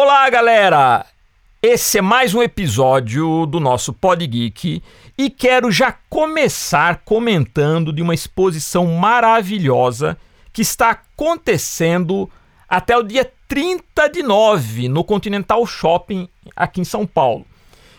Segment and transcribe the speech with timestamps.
[0.00, 1.04] Olá, galera!
[1.60, 4.80] Esse é mais um episódio do nosso Pod Geek
[5.18, 10.16] e quero já começar comentando de uma exposição maravilhosa
[10.52, 12.30] que está acontecendo
[12.68, 17.44] até o dia 30 de nove no Continental Shopping aqui em São Paulo,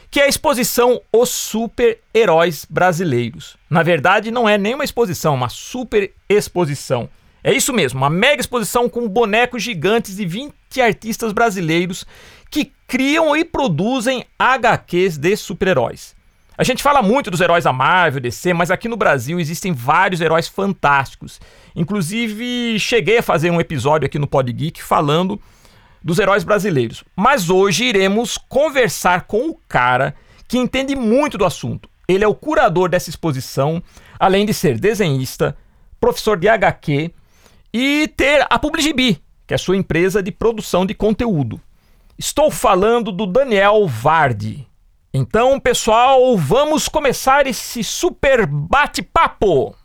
[0.10, 3.58] que é a exposição Os Super-Heróis Brasileiros.
[3.70, 7.10] Na verdade, não é nem uma exposição, é uma super exposição.
[7.44, 12.06] É isso mesmo, uma mega exposição com bonecos gigantes de 20 artistas brasileiros
[12.50, 16.15] que criam e produzem HQs de super-heróis.
[16.57, 20.20] A gente fala muito dos heróis da Marvel, DC, mas aqui no Brasil existem vários
[20.20, 21.39] heróis fantásticos.
[21.74, 25.40] Inclusive, cheguei a fazer um episódio aqui no Pod Geek falando
[26.04, 27.01] dos heróis brasileiros.
[27.15, 30.14] Mas hoje iremos conversar com o cara
[30.50, 31.90] que entende muito do assunto.
[32.06, 33.81] Ele é o curador dessa exposição,
[34.20, 35.56] além de ser desenhista,
[35.98, 37.14] professor de HQ
[37.73, 41.61] e ter a Publigibi, que é sua empresa de produção de conteúdo.
[42.17, 44.67] Estou falando do Daniel Vardi.
[45.14, 49.76] Então, pessoal, vamos começar esse super bate-papo.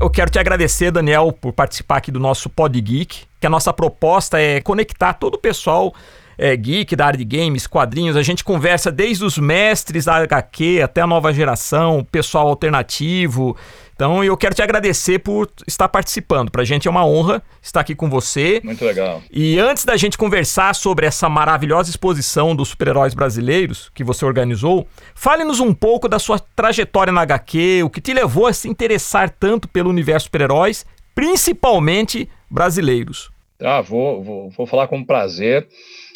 [0.00, 3.72] Eu quero te agradecer, Daniel, por participar aqui do nosso Pod Geek, que a nossa
[3.72, 5.94] proposta é conectar todo o pessoal
[6.36, 8.16] é, geek da área de games, quadrinhos.
[8.16, 13.56] A gente conversa desde os mestres da HQ até a nova geração, pessoal alternativo,
[14.02, 16.50] então eu quero te agradecer por estar participando.
[16.50, 18.60] Para a gente é uma honra estar aqui com você.
[18.64, 19.22] Muito legal.
[19.30, 24.88] E antes da gente conversar sobre essa maravilhosa exposição dos super-heróis brasileiros que você organizou,
[25.14, 29.30] fale-nos um pouco da sua trajetória na HQ, o que te levou a se interessar
[29.30, 33.30] tanto pelo universo super-heróis, principalmente brasileiros.
[33.60, 35.68] Ah, vou, vou, vou falar com prazer.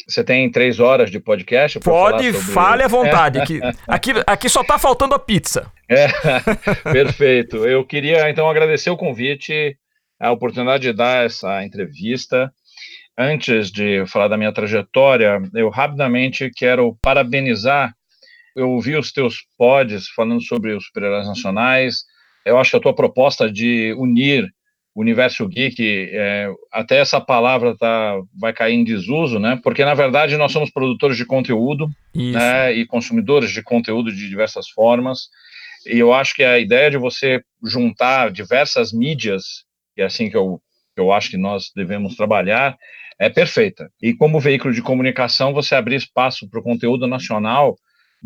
[0.07, 1.81] Você tem três horas de podcast?
[1.81, 2.53] Pode, sobre...
[2.53, 3.39] fale à vontade.
[3.39, 5.69] Aqui, aqui, aqui só está faltando a pizza.
[5.89, 6.07] É,
[6.91, 7.57] perfeito.
[7.67, 9.77] Eu queria então agradecer o convite,
[10.17, 12.49] a oportunidade de dar essa entrevista.
[13.17, 17.93] Antes de falar da minha trajetória, eu rapidamente quero parabenizar.
[18.55, 22.05] Eu ouvi os teus pods falando sobre os super-heróis nacionais.
[22.45, 24.47] Eu acho que a tua proposta de unir
[25.01, 29.59] universo geek, é, até essa palavra tá, vai cair em desuso, né?
[29.63, 31.87] Porque na verdade nós somos produtores de conteúdo
[32.33, 35.29] né, e consumidores de conteúdo de diversas formas.
[35.85, 39.65] E eu acho que a ideia de você juntar diversas mídias,
[39.95, 40.59] e é assim que eu,
[40.95, 42.75] eu acho que nós devemos trabalhar,
[43.19, 43.89] é perfeita.
[44.01, 47.77] E como veículo de comunicação, você abrir espaço para o conteúdo nacional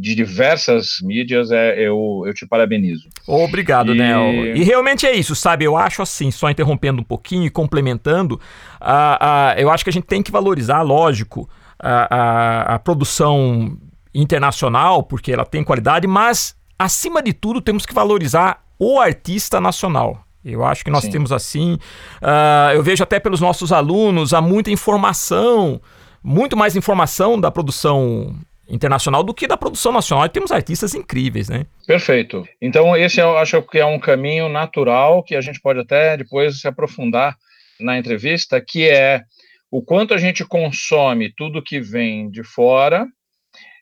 [0.01, 3.07] de diversas mídias, é, eu, eu te parabenizo.
[3.28, 3.97] Obrigado, e...
[3.97, 4.57] Nel.
[4.57, 5.63] E realmente é isso, sabe?
[5.63, 8.35] Eu acho assim, só interrompendo um pouquinho e complementando,
[8.81, 11.47] uh, uh, eu acho que a gente tem que valorizar, lógico,
[11.79, 13.78] a, a, a produção
[14.13, 20.25] internacional, porque ela tem qualidade, mas, acima de tudo, temos que valorizar o artista nacional.
[20.44, 21.11] Eu acho que nós Sim.
[21.11, 21.73] temos assim.
[22.19, 25.79] Uh, eu vejo até pelos nossos alunos há muita informação,
[26.23, 28.35] muito mais informação da produção
[28.71, 30.25] internacional do que da produção nacional.
[30.25, 31.65] E temos artistas incríveis, né?
[31.85, 32.47] Perfeito.
[32.61, 36.59] Então, esse eu acho que é um caminho natural que a gente pode até depois
[36.61, 37.35] se aprofundar
[37.79, 39.21] na entrevista, que é
[39.69, 43.05] o quanto a gente consome tudo que vem de fora,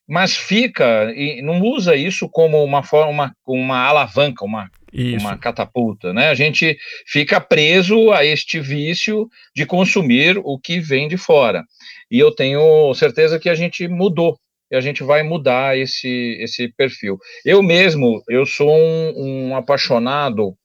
[0.08, 5.26] mas fica e não usa isso como uma forma, uma, uma alavanca, uma isso.
[5.26, 6.30] uma catapulta, né?
[6.30, 11.64] A gente fica preso a este vício de consumir o que vem de fora.
[12.10, 14.38] E eu tenho certeza que a gente mudou
[14.72, 17.18] e a gente vai mudar esse, esse perfil.
[17.44, 19.14] Eu mesmo, eu sou um,
[19.50, 20.56] um apaixonado,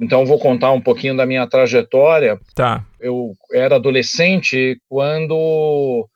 [0.00, 2.38] então vou contar um pouquinho da minha trajetória.
[2.54, 2.84] Tá.
[2.98, 6.08] Eu era adolescente quando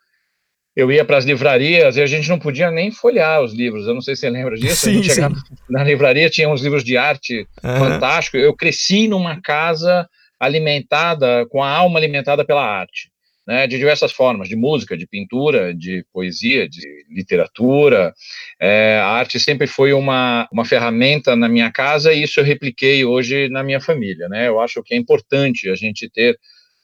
[0.74, 3.86] eu ia para as livrarias e a gente não podia nem folhear os livros.
[3.86, 4.86] Eu não sei se você lembra disso.
[4.86, 5.20] Sim, sim.
[5.68, 7.76] na livraria tinha uns livros de arte uhum.
[7.76, 8.36] fantástico.
[8.36, 10.08] Eu cresci numa casa
[10.40, 13.13] alimentada, com a alma alimentada pela arte
[13.46, 18.14] né, de diversas formas, de música, de pintura, de poesia, de literatura.
[18.60, 23.04] É, a arte sempre foi uma, uma ferramenta na minha casa e isso eu repliquei
[23.04, 24.28] hoje na minha família.
[24.28, 24.48] Né?
[24.48, 26.38] Eu acho que é importante a gente ter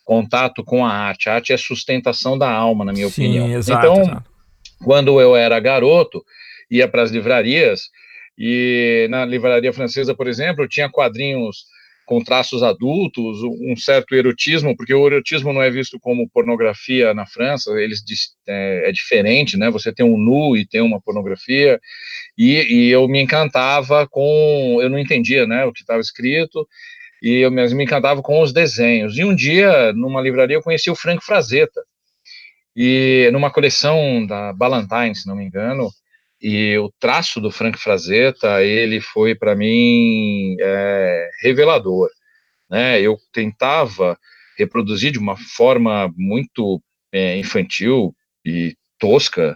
[0.05, 1.29] contato com a arte.
[1.29, 3.51] A arte é sustentação da alma, na minha Sim, opinião.
[3.51, 4.31] Exato, então, exato.
[4.85, 6.23] quando eu era garoto,
[6.71, 7.89] ia para as livrarias
[8.37, 11.65] e na livraria francesa, por exemplo, tinha quadrinhos
[12.11, 17.25] com traços adultos, um certo erotismo, porque o erotismo não é visto como pornografia na
[17.25, 18.03] França, eles
[18.49, 19.71] é, é diferente, né?
[19.71, 21.79] Você tem um nu e tem uma pornografia,
[22.37, 26.67] e, e eu me encantava com, eu não entendia, né, o que estava escrito,
[27.23, 29.17] e eu me encantava com os desenhos.
[29.17, 31.81] E um dia, numa livraria, eu conheci o Frank Frazetta,
[32.75, 35.89] e numa coleção da Ballantine, se não me engano,
[36.41, 42.09] E o traço do Frank Frazetta, ele foi para mim é, revelador.
[42.71, 43.01] Né?
[43.01, 44.19] Eu tentava
[44.57, 46.81] reproduzir de uma forma muito
[47.13, 48.15] é, infantil
[48.45, 49.55] e tosca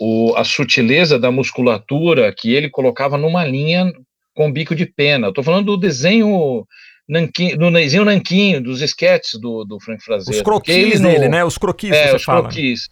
[0.00, 3.90] o, a sutileza da musculatura que ele colocava numa linha
[4.34, 5.28] com bico de pena.
[5.28, 6.64] Estou falando do desenho
[7.08, 10.36] nanquim, do desenho nanquinho, dos esquetes do, do Frank Frazetta.
[10.36, 11.44] Os croquis dele, né?
[11.44, 12.42] Os croquis, é, os fala.
[12.42, 12.88] croquis.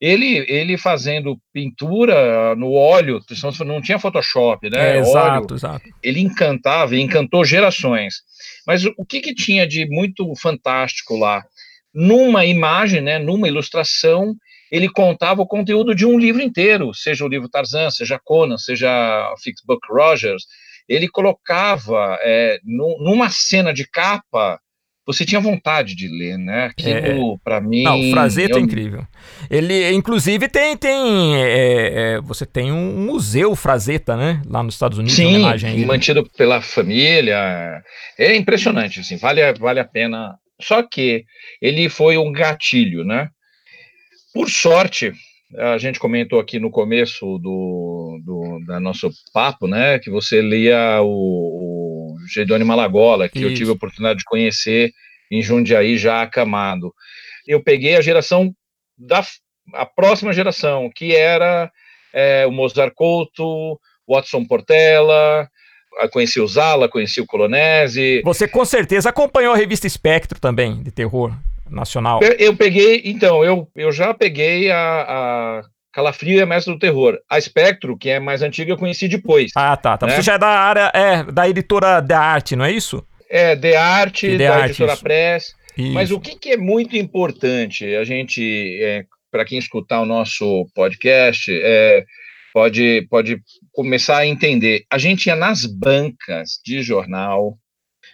[0.00, 3.20] Ele, ele fazendo pintura no óleo,
[3.64, 4.96] não tinha Photoshop, né?
[4.96, 5.84] É, exato, exato.
[6.02, 8.16] Ele encantava e encantou gerações.
[8.66, 11.42] Mas o que, que tinha de muito fantástico lá?
[11.94, 14.36] Numa imagem, né, numa ilustração,
[14.70, 19.34] ele contava o conteúdo de um livro inteiro, seja o livro Tarzan, seja Conan, seja
[19.42, 20.44] Fixbook Rogers.
[20.86, 24.60] Ele colocava é, numa cena de capa
[25.06, 26.64] você tinha vontade de ler, né?
[26.66, 27.84] Aquilo, é, para mim.
[27.84, 28.58] Não, o Frazetta eu...
[28.58, 29.06] é incrível.
[29.48, 30.76] Ele, inclusive, tem.
[30.76, 34.42] tem é, é, você tem um museu Frazetta, né?
[34.48, 37.82] Lá nos Estados Unidos, Sim, homenagem mantido pela família.
[38.18, 40.34] É impressionante, assim, vale, vale a pena.
[40.60, 41.24] Só que
[41.62, 43.28] ele foi um gatilho, né?
[44.34, 45.12] Por sorte,
[45.56, 49.98] a gente comentou aqui no começo do, do da nosso papo, né?
[50.00, 51.55] Que você lia o
[52.26, 53.48] Gedone Malagola, que Isso.
[53.48, 54.92] eu tive a oportunidade de conhecer
[55.30, 56.92] em Jundiaí, já acamado.
[57.46, 58.52] Eu peguei a geração
[58.96, 59.24] da
[59.74, 61.70] a próxima geração, que era
[62.12, 65.48] é, o Mozart Couto, Watson Portela,
[66.12, 68.22] conheci o Zala, conheci o Colonese.
[68.24, 71.32] Você com certeza acompanhou a revista Espectro também, de terror
[71.68, 72.20] nacional.
[72.38, 75.62] Eu peguei, então, eu, eu já peguei a, a
[75.96, 77.18] Calafrio é mestre do terror.
[77.26, 79.50] A Spectro, que é mais antiga, eu conheci depois.
[79.56, 79.96] Ah, tá.
[79.96, 80.06] tá.
[80.06, 80.14] Né?
[80.14, 83.02] Você já é da área, é, da editora da arte, não é isso?
[83.30, 85.02] É, de arte, da arte, editora isso.
[85.02, 85.54] Press.
[85.74, 85.94] Isso.
[85.94, 90.66] Mas o que, que, é muito importante, a gente, é, para quem escutar o nosso
[90.74, 92.04] podcast, é,
[92.52, 93.40] pode, pode
[93.72, 94.84] começar a entender.
[94.92, 97.56] A gente ia nas bancas de jornal,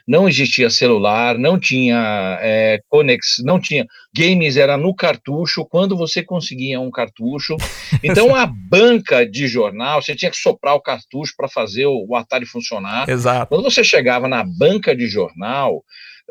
[0.07, 6.23] não existia celular, não tinha é, conex, não tinha games, era no cartucho, quando você
[6.23, 7.57] conseguia um cartucho.
[8.03, 12.17] Então a banca de jornal, você tinha que soprar o cartucho para fazer o, o
[12.17, 13.09] Atari funcionar.
[13.09, 13.47] Exato.
[13.47, 15.85] Quando você chegava na banca de jornal,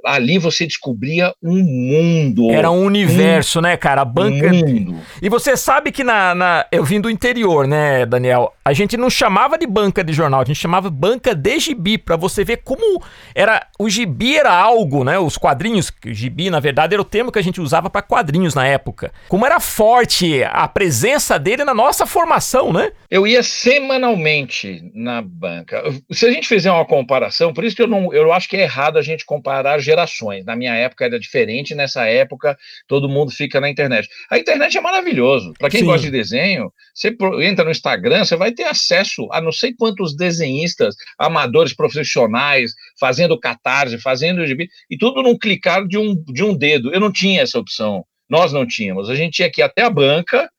[0.06, 2.52] ali você descobria um mundo.
[2.52, 4.02] Era um universo, um, né, cara?
[4.02, 4.48] A banca.
[4.48, 4.98] Um mundo.
[5.22, 8.54] E você sabe que na, na, Eu vim do interior, né, Daniel?
[8.64, 12.16] A gente não chamava de banca de jornal, a gente chamava banca de gibi, para
[12.16, 13.04] você ver como
[13.36, 13.68] era.
[13.80, 15.18] O gibi era algo, né?
[15.20, 15.92] Os quadrinhos.
[16.06, 19.12] Gibi, na verdade, era o termo que a gente usava para quadrinhos na época.
[19.28, 22.92] Como era forte a presença dele na nossa formação, né?
[23.10, 25.84] Eu ia semanalmente na banca.
[26.12, 28.14] Se a gente fizer uma comparação, por isso que eu não.
[28.14, 30.46] Eu acho que é errado a gente comparar gerações.
[30.46, 32.58] Na minha época era diferente, nessa época
[32.88, 34.08] todo mundo fica na internet.
[34.30, 35.54] A internet é maravilhoso.
[35.60, 35.86] Para quem Sim.
[35.86, 40.16] gosta de desenho, você entra no Instagram, você vai ter acesso a não sei quantos
[40.16, 46.56] desenhistas, amadores profissionais, fazendo catarse, fazendo gibi, e tudo num clicar de um, de um
[46.56, 46.94] dedo.
[46.94, 48.06] Eu não tinha essa opção.
[48.30, 49.10] Nós não tínhamos.
[49.10, 50.50] A gente tinha que ir até a banca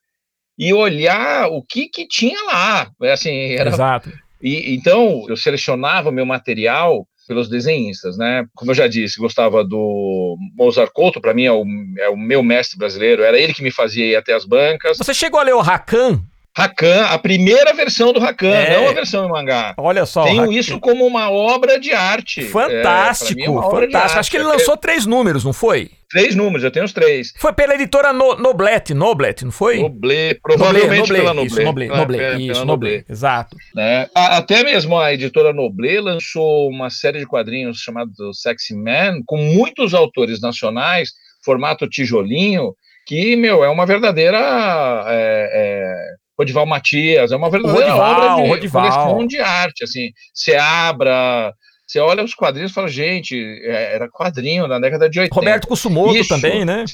[0.59, 2.91] e olhar o que, que tinha lá.
[3.11, 3.71] Assim, era...
[3.71, 4.13] Exato.
[4.43, 8.45] E, então, eu selecionava meu material pelos desenhistas, né?
[8.55, 11.65] Como eu já disse, gostava do Mozart Couto, para mim é o,
[11.99, 14.99] é o meu mestre brasileiro, era ele que me fazia ir até as bancas.
[14.99, 16.23] Você chegou a ler o Rakan?
[16.55, 18.77] Rakan, a primeira versão do Rakan, é.
[18.77, 19.75] não a versão em mangá.
[19.79, 20.25] Olha só.
[20.25, 22.43] Tenho isso como uma obra de arte.
[22.43, 24.21] Fantástico, é, é fantástico.
[24.21, 25.91] Acho que ele lançou três números, não foi?
[26.11, 27.33] Três números, eu tenho os três.
[27.39, 29.79] Foi pela editora no, Noblet, Noblet, não foi?
[29.79, 31.47] Noblet, provavelmente Noblet, pela Noblet.
[31.47, 33.57] Isso, Noblet, Noblet, pela, isso, Noblet, exato.
[33.75, 34.11] Né?
[34.15, 39.95] Até mesmo a editora Noblet lançou uma série de quadrinhos chamado Sexy Man, com muitos
[39.95, 42.75] autores nacionais, formato tijolinho,
[43.07, 44.39] que, meu, é uma verdadeira...
[45.09, 50.55] É, é, Rodival Matias, é uma verdadeira Rodival, obra de coleção de arte, assim, se
[50.55, 51.53] abra,
[51.87, 55.35] você olha os quadrinhos e fala, gente, é, era quadrinho na década de 80.
[55.35, 56.85] Roberto Kusumoto Isso, também, né?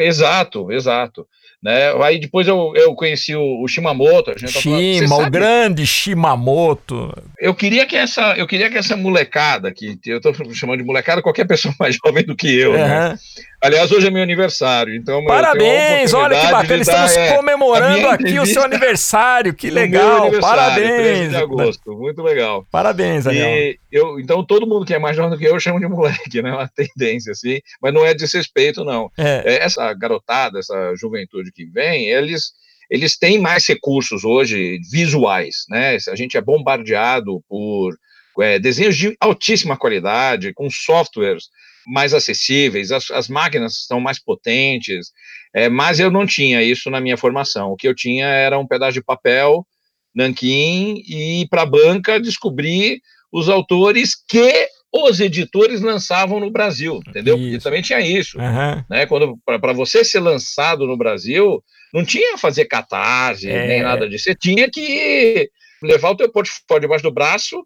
[0.00, 1.26] Exato, exato.
[1.62, 1.92] Né?
[2.02, 4.32] Aí depois eu, eu conheci o, o Shimamoto.
[4.32, 7.14] A gente Shima, falando, o grande Shimamoto.
[7.38, 11.22] Eu queria que essa, eu queria que essa molecada, que eu estou chamando de molecada,
[11.22, 12.78] qualquer pessoa mais jovem do que eu, uhum.
[12.78, 13.18] né?
[13.62, 15.24] Aliás, hoje é meu aniversário, então.
[15.24, 16.12] Parabéns!
[16.12, 20.32] Olha que bacana, estamos é, comemorando aqui o seu aniversário, que legal!
[20.40, 21.30] Parabéns!
[21.30, 22.66] de agosto, muito legal.
[22.72, 23.48] Parabéns, Daniel.
[23.48, 26.42] E eu, então, todo mundo que é mais jovem do que eu, chamo de moleque,
[26.42, 26.52] né?
[26.52, 29.08] Uma tendência, assim, mas não é desrespeito, não.
[29.16, 29.44] É.
[29.46, 35.96] é essa garotada, essa juventude que vem, eles eles têm mais recursos hoje visuais, né?
[36.08, 37.94] A gente é bombardeado por
[38.40, 41.44] é, desenhos de altíssima qualidade, com softwares
[41.86, 45.12] mais acessíveis, as, as máquinas são mais potentes,
[45.54, 47.70] é, mas eu não tinha isso na minha formação.
[47.70, 49.66] O que eu tinha era um pedaço de papel
[50.14, 53.00] Nanquim e ir para a banca descobrir
[53.32, 57.36] os autores que os editores lançavam no Brasil, entendeu?
[57.36, 57.44] Isso.
[57.44, 58.84] Porque também tinha isso, uhum.
[58.90, 59.06] né?
[59.06, 61.62] Quando para você ser lançado no Brasil,
[61.94, 63.66] não tinha fazer catarse é.
[63.66, 64.24] nem nada disso.
[64.24, 65.48] Você tinha que
[65.82, 67.56] levar o teu portfólio debaixo do braço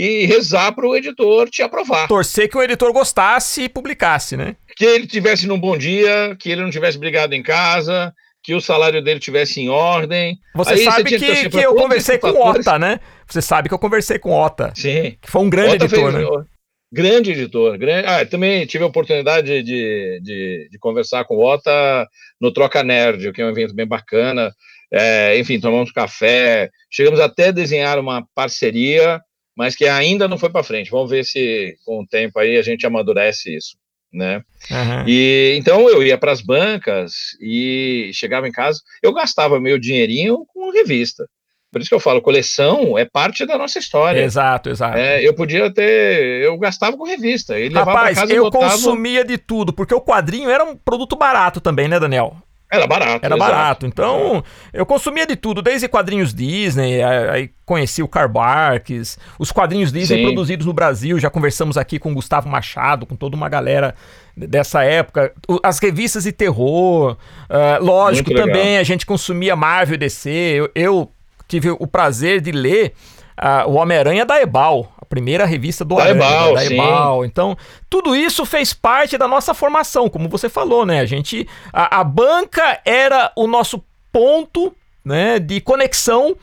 [0.00, 2.08] e rezar para o editor te aprovar.
[2.08, 4.56] Torcer que o editor gostasse e publicasse, né?
[4.74, 8.10] Que ele tivesse num bom dia, que ele não tivesse brigado em casa,
[8.42, 10.38] que o salário dele tivesse em ordem.
[10.54, 12.98] Você Aí sabe você que, que, que eu conversei com o Ota, né?
[13.28, 14.72] Você sabe que eu conversei com o Ota.
[14.74, 15.18] Sim.
[15.20, 16.44] Que foi um grande Ota editor, fez, né?
[16.90, 17.76] Grande editor.
[17.76, 18.08] Grande...
[18.08, 22.08] Ah, também tive a oportunidade de, de, de, conversar com o Ota
[22.40, 24.50] no Troca Nerd, que é um evento bem bacana.
[24.90, 29.20] É, enfim, tomamos café, chegamos até a desenhar uma parceria,
[29.56, 30.90] mas que ainda não foi para frente.
[30.90, 33.76] Vamos ver se com o tempo aí a gente amadurece isso,
[34.12, 34.42] né?
[34.70, 35.04] Uhum.
[35.06, 40.44] E então eu ia para as bancas e chegava em casa, eu gastava meu dinheirinho
[40.52, 41.26] com revista.
[41.72, 44.20] Por isso que eu falo, coleção é parte da nossa história.
[44.20, 44.98] Exato, exato.
[44.98, 46.42] É, eu podia ter.
[46.42, 47.54] Eu gastava com revista.
[47.72, 48.72] Rapaz, casa, eu botava...
[48.72, 52.36] consumia de tudo, porque o quadrinho era um produto barato também, né, Daniel?
[52.70, 53.26] Era barato.
[53.26, 53.52] Era exato.
[53.52, 53.86] barato.
[53.86, 59.92] Então, eu consumia de tudo, desde quadrinhos Disney, aí conheci o Karl Barks, os quadrinhos
[59.92, 60.24] Disney Sim.
[60.24, 63.94] produzidos no Brasil, já conversamos aqui com o Gustavo Machado, com toda uma galera
[64.36, 67.16] dessa época, as revistas de terror,
[67.48, 71.12] uh, lógico, também a gente consumia Marvel e DC, eu, eu
[71.48, 72.92] tive o prazer de ler
[73.36, 77.24] uh, o Homem-Aranha da Ebal, primeira revista do Aranha, Ebal, da Ebal.
[77.24, 77.58] Então,
[77.90, 81.00] tudo isso fez parte da nossa formação, como você falou, né?
[81.00, 84.72] A gente, a, a banca era o nosso ponto,
[85.04, 86.36] né, de conexão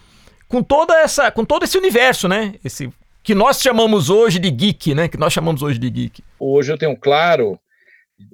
[0.50, 2.56] com toda essa, com todo esse universo, né?
[2.64, 2.92] Esse
[3.24, 5.08] que nós chamamos hoje de geek, né?
[5.08, 6.24] Que nós chamamos hoje de geek.
[6.40, 7.60] Hoje eu tenho claro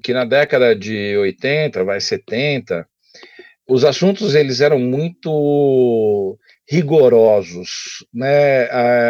[0.03, 2.87] que na década de 80, vai 70,
[3.67, 6.37] os assuntos eles eram muito
[6.73, 8.63] rigorosos, né?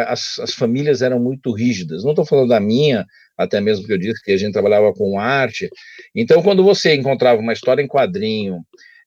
[0.08, 2.04] As, as famílias eram muito rígidas.
[2.04, 3.06] Não estou falando da minha,
[3.38, 5.70] até mesmo que eu disse que a gente trabalhava com arte.
[6.14, 8.60] Então, quando você encontrava uma história em quadrinho,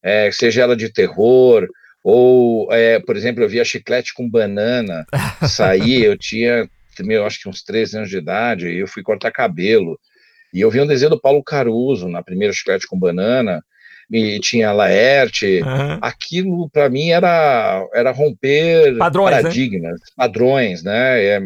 [0.02, 1.68] é, seja ela de terror,
[2.02, 5.04] ou, é, por exemplo, eu via chiclete com banana
[5.46, 6.66] sair, eu tinha,
[7.00, 10.00] meu, acho que uns 13 anos de idade, e eu fui cortar cabelo,
[10.54, 13.62] e eu vi um desenho do Paulo Caruso na primeira chiclete com banana,
[14.10, 15.98] e tinha Laerte, uhum.
[16.00, 19.42] aquilo para mim era, era romper padrões, né?
[19.42, 20.06] paradigmas, né?
[20.16, 21.24] padrões, né?
[21.24, 21.40] É,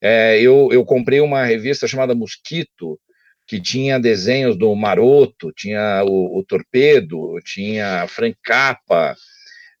[0.00, 2.98] é, eu, eu comprei uma revista chamada Mosquito,
[3.46, 9.14] que tinha desenhos do Maroto, tinha o, o Torpedo, tinha Frank Capa.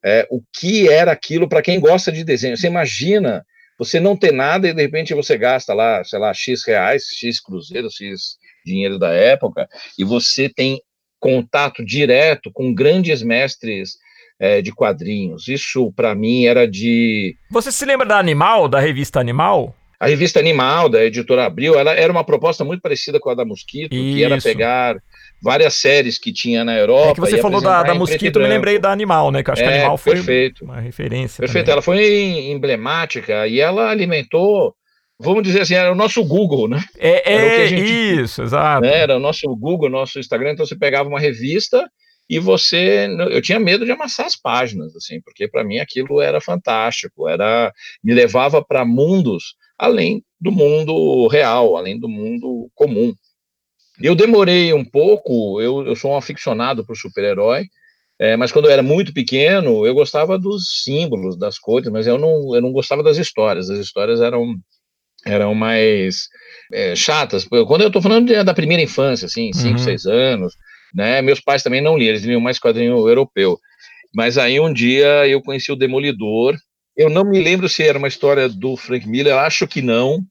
[0.04, 2.56] É, o que era aquilo para quem gosta de desenho?
[2.56, 3.44] Você imagina
[3.78, 7.40] você não ter nada e de repente você gasta lá, sei lá, X reais, X
[7.40, 9.68] cruzeiro, X dinheiro da época,
[9.98, 10.80] e você tem
[11.26, 13.98] contato direto com grandes mestres
[14.38, 15.48] é, de quadrinhos.
[15.48, 17.34] Isso, para mim, era de.
[17.50, 19.74] Você se lembra da Animal, da revista Animal?
[19.98, 23.44] A revista Animal, da editora Abril, ela era uma proposta muito parecida com a da
[23.44, 24.16] Mosquito, Isso.
[24.16, 24.96] que era pegar
[25.42, 27.10] várias séries que tinha na Europa.
[27.10, 29.42] É que você falou da, da Mosquito, me lembrei da Animal, né?
[29.42, 30.64] Que acho é, que a Animal foi perfeito.
[30.64, 31.40] uma referência.
[31.40, 31.72] Perfeito, também.
[31.72, 34.74] ela foi emblemática e ela alimentou
[35.18, 36.84] vamos dizer assim, era o nosso Google, né?
[36.98, 38.82] É, é gente, isso, exato.
[38.82, 41.88] Né, era o nosso Google, nosso Instagram, então você pegava uma revista
[42.28, 46.40] e você, eu tinha medo de amassar as páginas, assim, porque para mim aquilo era
[46.40, 53.14] fantástico, era me levava para mundos além do mundo real, além do mundo comum.
[54.02, 57.64] Eu demorei um pouco, eu, eu sou um aficionado por super-herói,
[58.18, 62.18] é, mas quando eu era muito pequeno, eu gostava dos símbolos, das cores, mas eu
[62.18, 63.68] não, eu não gostava das histórias.
[63.70, 64.54] As histórias eram
[65.26, 66.28] eram mais
[66.72, 67.44] é, chatas.
[67.44, 69.78] Quando eu estou falando de, da primeira infância, assim, 5, uhum.
[69.78, 70.54] 6 anos,
[70.94, 71.20] né?
[71.20, 73.58] Meus pais também não liam, eles liam mais quadrinho europeu.
[74.14, 76.56] Mas aí um dia eu conheci o Demolidor.
[76.96, 80.22] Eu não me lembro se era uma história do Frank Miller, acho que não.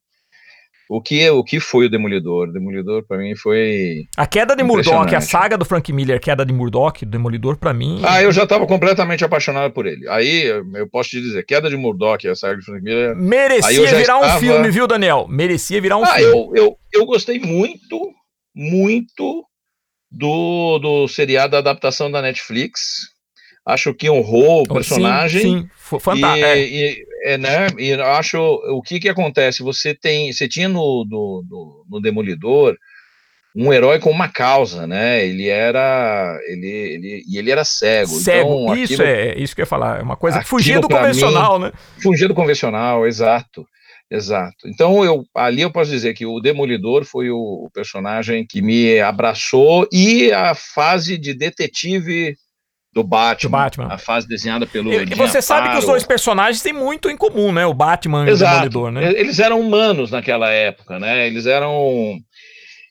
[0.89, 2.49] O que, o que foi o Demolidor?
[2.49, 4.05] O Demolidor, para mim, foi.
[4.15, 7.73] A queda de Murdoch, a saga do Frank Miller, queda de Murdoch, do Demolidor, para
[7.73, 8.01] mim.
[8.03, 10.07] Ah, eu já estava completamente apaixonado por ele.
[10.09, 13.15] Aí eu posso te dizer, queda de Murdoch, a saga do Frank Miller.
[13.15, 14.37] Merecia virar estava...
[14.37, 15.25] um filme, viu, Daniel?
[15.27, 16.59] Merecia virar um ah, filme.
[16.59, 18.13] Eu, eu, eu gostei muito,
[18.55, 19.43] muito
[20.11, 23.14] do, do seriado da adaptação da Netflix.
[23.65, 25.41] Acho que honrou o personagem.
[25.41, 25.99] Sim, sim.
[25.99, 26.47] fantástico.
[26.47, 27.33] E, é.
[27.33, 27.67] É, né?
[27.79, 29.63] E acho o que que acontece?
[29.63, 32.77] Você tem, você tinha no, do, do, no Demolidor
[33.55, 35.25] um herói com uma causa, né?
[35.25, 38.11] Ele era, ele, ele e ele era cego.
[38.11, 39.99] Cego, então, isso aquilo, é isso que eu ia falar.
[39.99, 41.71] É uma coisa que fugia do convencional, mim, né?
[41.99, 43.65] Fugia do convencional, exato.
[44.11, 44.67] Exato.
[44.67, 48.99] Então eu ali eu posso dizer que o Demolidor foi o, o personagem que me
[48.99, 52.35] abraçou e a fase de detetive
[52.95, 53.87] do Batman, Do Batman.
[53.93, 54.93] a fase desenhada pelo.
[54.93, 57.65] E, você sabe que os dois personagens têm muito em comum, né?
[57.65, 58.53] O Batman e o Exato.
[58.69, 59.11] Demolidor, né?
[59.19, 61.27] Eles eram humanos naquela época, né?
[61.27, 62.17] Eles eram.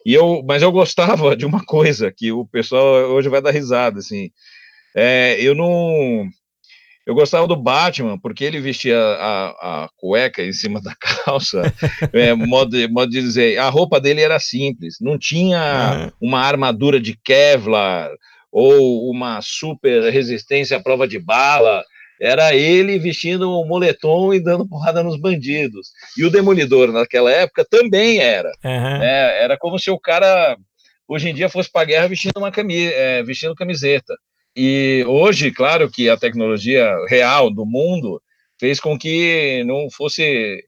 [0.05, 3.99] E eu, mas eu gostava de uma coisa que o pessoal hoje vai dar risada,
[3.99, 4.29] assim.
[4.95, 6.27] É, eu não.
[7.07, 11.63] Eu gostava do Batman porque ele vestia a, a cueca em cima da calça,
[12.13, 16.29] é, modo, modo de dizer, a roupa dele era simples, não tinha Uhum.
[16.29, 18.11] uma armadura de Kevlar
[18.55, 21.83] ou uma super resistência à prova de bala.
[22.21, 25.89] Era ele vestindo um moletom e dando porrada nos bandidos.
[26.17, 28.53] E o Demolidor, naquela época, também era.
[28.65, 28.99] Aham.
[29.01, 29.43] né?
[29.43, 30.57] Era como se o cara,
[31.09, 34.15] hoje em dia, fosse para a guerra vestindo, uma cami é, vestindo camiseta.
[34.57, 38.23] E hoje, claro que a tecnologia real do mundo
[38.61, 40.65] fez com que não fosse.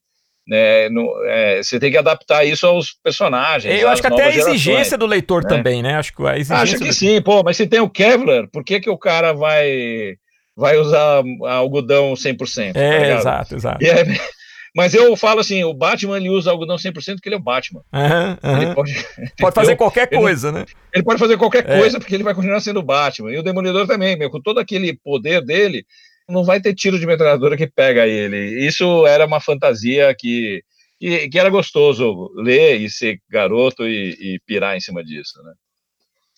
[0.49, 3.81] Né, não- é, você tem que adaptar isso aos personagens.
[3.83, 4.99] Eu acho que até a exigência gerações.
[5.01, 5.49] do leitor né?
[5.49, 5.95] também, né?
[5.97, 8.63] Acho que a exigência Acho que do- sim, pô, mas se tem o Kevlar, por
[8.63, 10.15] que, que o cara vai,
[10.57, 12.75] vai usar algodão 100%?
[12.75, 13.19] tá É, ligado?
[13.19, 13.85] exato, exato.
[13.85, 14.05] E é-
[14.77, 17.81] mas eu falo assim, o Batman ele usa algodão 100% porque ele é o Batman.
[17.93, 18.63] Aham, aham.
[18.63, 18.93] Ele pode,
[19.41, 20.65] Pode fazer qualquer Ele- coisa, né?
[20.95, 21.79] ele pode fazer qualquer É.
[21.79, 23.33] coisa porque ele vai continuar sendo o Batman.
[23.33, 25.85] E o Demolidor também, meu, com todo aquele poder dele,
[26.29, 28.67] não vai ter tiro de metralhadora que pega ele.
[28.67, 30.63] Isso era uma fantasia que,
[30.99, 35.53] que, que era gostoso ler e ser garoto e, e pirar em cima disso, né?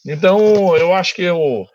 [0.06, 1.66] Então, eu acho que eu,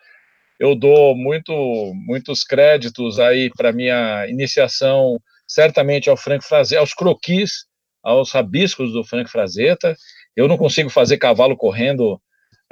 [0.58, 1.52] eu dou muito,
[1.94, 7.66] muitos créditos aí para minha iniciação, certamente ao Frank Frazetta, aos croquis,
[8.02, 9.94] aos rabiscos do Frank Frazetta.
[10.34, 12.20] Eu não consigo fazer cavalo correndo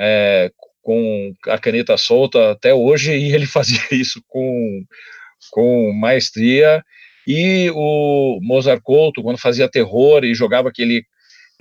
[0.01, 0.51] é,
[0.83, 4.85] com a caneta solta até hoje, e ele fazia isso com,
[5.51, 6.83] com maestria.
[7.27, 11.05] E o Mozart Couto, quando fazia terror e jogava aquele.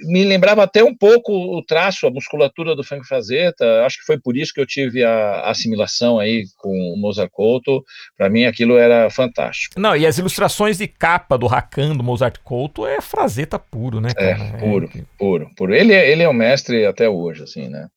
[0.03, 3.85] Me lembrava até um pouco o traço, a musculatura do Frank Frazetta.
[3.85, 7.83] Acho que foi por isso que eu tive a assimilação aí com o Mozart Couto.
[8.17, 9.79] Para mim, aquilo era fantástico.
[9.79, 14.09] Não, e as ilustrações de capa do Rakan, do Mozart Couto, é frazeta puro, né,
[14.17, 14.57] É, cara?
[14.57, 15.75] puro, puro, puro.
[15.75, 17.88] Ele, é- ele é o mestre até hoje, assim, né?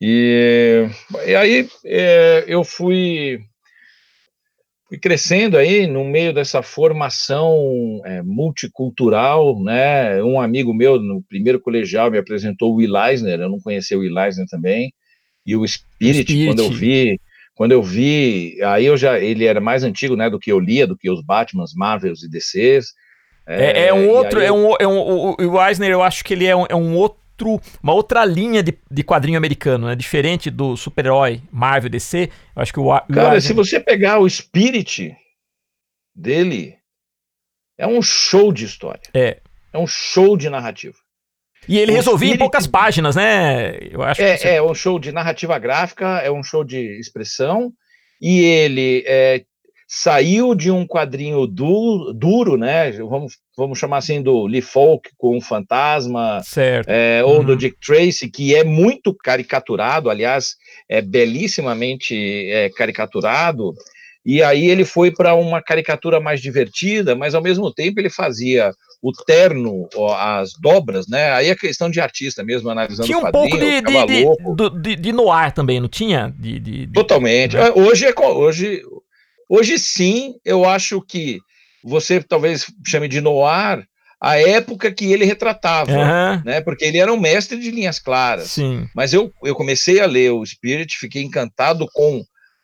[0.00, 0.86] E,
[1.26, 3.38] e aí é, eu fui,
[4.90, 10.20] fui crescendo aí no meio dessa formação é, multicultural, né?
[10.22, 14.00] Um amigo meu no primeiro colegial me apresentou o Will Eisner, eu não conhecia o
[14.00, 14.92] Will Eisner também,
[15.46, 16.46] e o Spirit, Spirit.
[16.46, 17.20] quando eu vi,
[17.54, 20.88] quando eu vi, aí eu já, ele era mais antigo, né, do que eu lia,
[20.88, 22.86] do que os Batmans, Marvels e DCs.
[23.46, 26.24] É, é um e outro, é eu- um, é um, o, o Eisner, eu acho
[26.24, 27.19] que ele é um, é um outro,
[27.82, 29.94] uma outra linha de, de quadrinho americano, né?
[29.94, 34.28] Diferente do super-herói Marvel DC, eu acho que o, o Cara, se você pegar o
[34.28, 35.14] Spirit
[36.14, 36.76] dele,
[37.78, 39.00] é um show de história.
[39.14, 39.38] É.
[39.72, 40.96] É um show de narrativa.
[41.68, 43.76] E ele o resolvia em Spirit- poucas páginas, né?
[43.90, 46.98] Eu acho que você- É, é um show de narrativa gráfica, é um show de
[46.98, 47.72] expressão,
[48.20, 49.44] e ele é,
[49.92, 52.92] saiu de um quadrinho du- duro, né?
[52.92, 56.88] Vamos, vamos chamar assim do Lee Falk com o Fantasma, certo.
[56.88, 57.44] é, ou Uhum.
[57.44, 60.54] do Dick Tracy, que é muito caricaturado, aliás,
[60.88, 62.14] é belíssimamente
[62.52, 63.74] é, caricaturado,
[64.24, 68.70] e aí ele foi para uma caricatura mais divertida, mas ao mesmo tempo ele fazia
[69.02, 71.32] o terno, as dobras, né?
[71.32, 74.96] Aí é questão de artista mesmo, analisando Tinha o um quadrinho, pouco de, de, de,
[75.02, 76.32] de, noir também, não tinha?
[76.38, 77.56] De, Totalmente.
[77.56, 77.72] né?
[77.74, 78.82] Hoje, é, hoje,
[79.50, 81.38] hoje sim, eu acho que
[81.84, 83.84] você talvez chame de noir
[84.22, 86.60] a época que ele retratava, Aham, né?
[86.60, 88.50] Porque ele era um mestre de linhas claras.
[88.50, 88.86] sim.
[88.94, 92.22] Mas eu, eu comecei a ler o Spirit, fiquei encantado com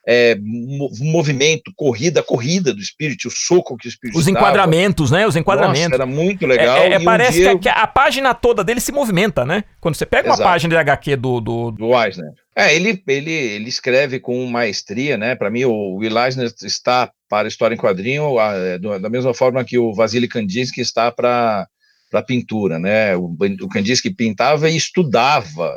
[0.08, 4.38] é, mo- movimento, corrida, corrida do Spirit, o soco que o Spirit Os dava.
[4.38, 5.20] enquadramentos, né?
[5.20, 5.92] Os Nossa, enquadramentos.
[5.94, 6.76] era muito legal.
[6.76, 9.64] é- é, um parece dia que, a, que a página toda dele se movimenta, né?
[9.80, 10.48] Quando você pega uma Exato.
[10.48, 11.40] página de HQ do.
[11.40, 12.30] do, do- do Eisner.
[12.58, 15.34] É, ele, ele, ele escreve com maestria, né?
[15.34, 19.62] Para mim, o Will Eisner está para história em quadrinho a- é, da mesma forma
[19.64, 21.66] que o Vasily Kandinsky está para
[22.08, 23.16] para pintura, né?
[23.16, 25.76] O, o Kandinsky pintava e estudava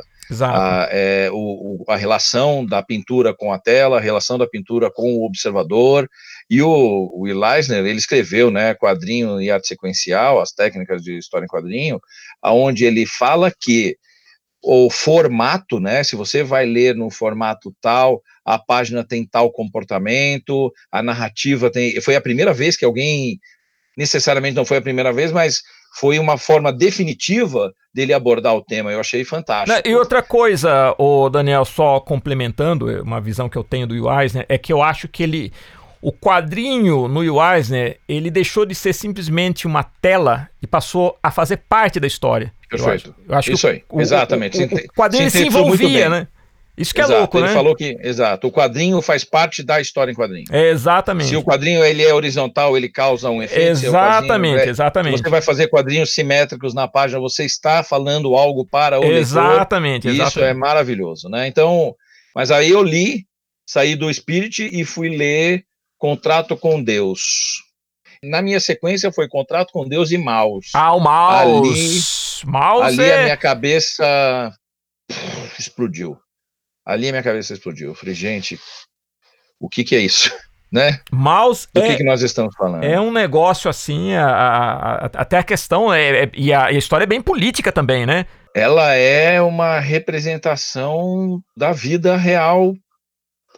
[0.54, 4.90] a, é, o, o- a relação da pintura com a tela, a relação da pintura
[4.94, 6.08] com o observador.
[6.48, 11.18] E o, o Will Eisner, ele escreveu, né, quadrinho e arte sequencial, as técnicas de
[11.18, 12.00] história em quadrinho,
[12.40, 13.96] aonde ele fala que
[14.62, 20.72] o formato, né, se você vai ler no formato tal, a página tem tal comportamento,
[20.92, 23.38] a narrativa tem, foi a primeira vez que alguém
[23.96, 25.62] necessariamente não foi a primeira vez, mas
[25.98, 28.92] foi uma forma definitiva dele abordar o tema.
[28.92, 29.76] Eu achei fantástico.
[29.76, 34.10] Né, E outra coisa, o Daniel, só complementando, é uma visão que eu tenho do
[34.10, 35.52] Eisner, é que eu acho que ele.
[36.02, 41.30] O quadrinho no Will Eisner, ele deixou de ser simplesmente uma tela e passou a
[41.30, 42.54] fazer parte da história.
[42.70, 43.10] Eu Perfeito.
[43.18, 44.58] acho, eu acho Isso que aí, o- o- exatamente.
[44.58, 46.28] O, o, Sinte- quadrinho se envolvia, né?
[46.78, 47.50] Isso que é exato, é louco, ele né?
[47.50, 50.46] Ele falou que, exato, o quadrinho faz parte da história em quadrinho.
[50.50, 51.28] É, exatamente.
[51.28, 53.70] Se o quadrinho ele é horizontal, ele causa um efeito.
[53.72, 55.18] Exatamente, é, exatamente.
[55.22, 60.24] você vai fazer quadrinhos simétricos na página, você está falando algo para o exatamente, leitor.
[60.24, 61.46] Exatamente, Isso é maravilhoso, né?
[61.48, 61.94] Então,
[62.34, 63.26] mas aí eu li,
[63.66, 65.64] saí do Spirit e fui ler
[65.98, 67.20] Contrato com Deus.
[68.22, 70.70] Na minha sequência foi Contrato com Deus e Maus.
[70.74, 72.44] Ah, o Maus.
[72.44, 73.20] Ali, Maus ali é...
[73.20, 74.52] a minha cabeça
[75.58, 76.18] explodiu.
[76.84, 77.88] Ali a minha cabeça explodiu.
[77.88, 78.60] Eu falei, gente,
[79.58, 80.30] o que, que é isso?
[80.72, 81.00] Né?
[81.10, 82.84] Maus Do é, que, que nós estamos falando?
[82.84, 86.70] É um negócio assim, a, a, a, até a questão, é, é e, e a
[86.70, 88.24] história é bem política também, né?
[88.54, 92.72] Ela é uma representação da vida real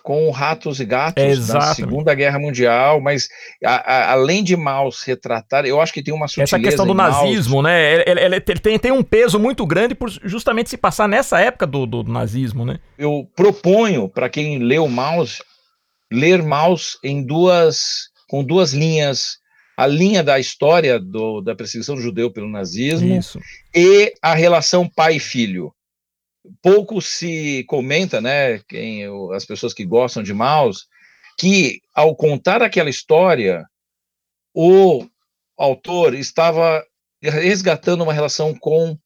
[0.02, 3.28] com ratos e gatos é na Segunda Guerra Mundial, mas
[3.64, 6.94] a, a, além de Maus retratar, eu acho que tem uma sutileza Essa questão do
[6.94, 7.64] nazismo, Maus.
[7.64, 7.94] né?
[7.94, 11.66] Ele, ele, ele, tem, tem um peso muito grande por justamente se passar nessa época
[11.66, 12.78] do, do, do nazismo, né?
[12.98, 15.42] Eu proponho para quem leu Maus,
[16.12, 19.38] ler Maus em duas, com duas linhas,
[19.76, 23.38] a linha da história do, da perseguição do judeu pelo nazismo Isso.
[23.74, 25.72] e a relação pai filho
[26.62, 30.87] pouco se comenta, né, quem, as pessoas que gostam de Maus,
[31.38, 33.64] que ao contar aquela história,
[34.55, 35.07] o
[35.57, 36.85] autor estava
[37.22, 38.98] resgatando uma relação com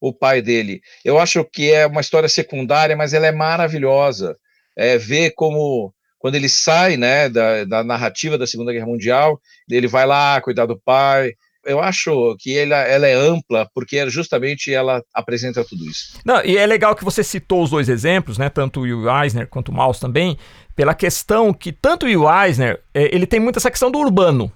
[0.00, 0.80] o pai dele.
[1.04, 4.36] Eu acho que é uma história secundária, mas ela é maravilhosa.
[4.76, 9.88] É, ver como quando ele sai, né, da, da narrativa da Segunda Guerra Mundial, ele
[9.88, 15.02] vai lá cuidar do pai, eu acho que ela, ela é ampla porque justamente ela
[15.14, 16.18] apresenta tudo isso.
[16.24, 19.46] Não, e é legal que você citou os dois exemplos, né, tanto o Will Eisner
[19.46, 20.38] quanto o Maus também,
[20.74, 24.50] pela questão que tanto o Eisner, é, ele tem muito essa questão do urbano.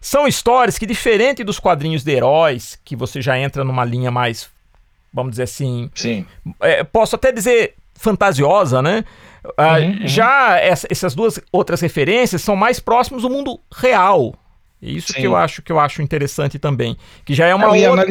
[0.00, 4.48] São histórias que, diferente dos quadrinhos de heróis, que você já entra numa linha mais,
[5.12, 6.24] vamos dizer assim, Sim.
[6.60, 9.04] É, posso até dizer fantasiosa, né?
[9.56, 10.06] Ah, uhum, uhum.
[10.06, 14.34] Já essa, essas duas outras referências são mais próximos do mundo real,
[14.80, 15.20] isso sim.
[15.20, 18.06] que eu acho que eu acho interessante também, que já é uma Não, outra...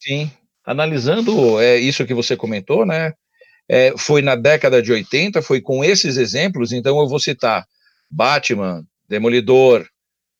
[0.00, 0.30] Sim,
[0.64, 3.12] analisando é, isso que você comentou, né?
[3.68, 7.66] É, foi na década de 80, foi com esses exemplos, então eu vou citar
[8.10, 9.86] Batman, Demolidor,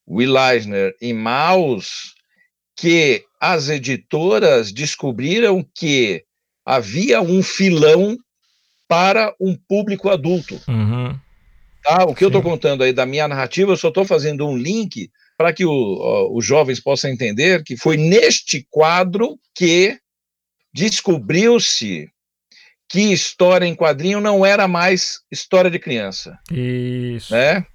[0.08, 2.14] Will Eisner e Maus,
[2.76, 6.22] que as editoras descobriram que
[6.64, 8.16] havia um filão
[8.88, 10.60] para um público adulto.
[10.68, 11.18] Uhum.
[11.82, 12.04] Tá?
[12.04, 12.24] O que Sim.
[12.26, 15.64] eu estou contando aí da minha narrativa, eu só estou fazendo um link para que
[15.64, 19.98] o, os jovens possam entender que foi neste quadro que
[20.72, 22.08] descobriu-se
[22.88, 26.38] que história em quadrinho não era mais história de criança.
[26.50, 27.32] Isso.
[27.32, 27.66] Né?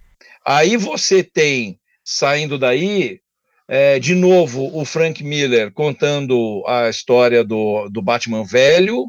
[0.45, 3.19] Aí você tem, saindo daí,
[3.67, 9.05] é, de novo, o Frank Miller contando a história do, do Batman velho,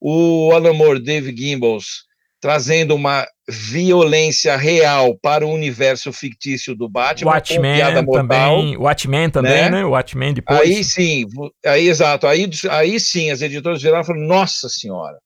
[0.00, 2.07] o Alan Moore, Dave Gimbels
[2.40, 7.32] trazendo uma violência real para o universo fictício do Batman.
[7.32, 7.80] Watchmen
[8.12, 9.70] também, Watchmen também, né?
[9.70, 9.84] né?
[9.84, 10.60] Watchmen depois.
[10.60, 11.26] Aí sim,
[11.64, 15.18] aí exato, aí, aí sim as editoras viraram e falaram, nossa senhora,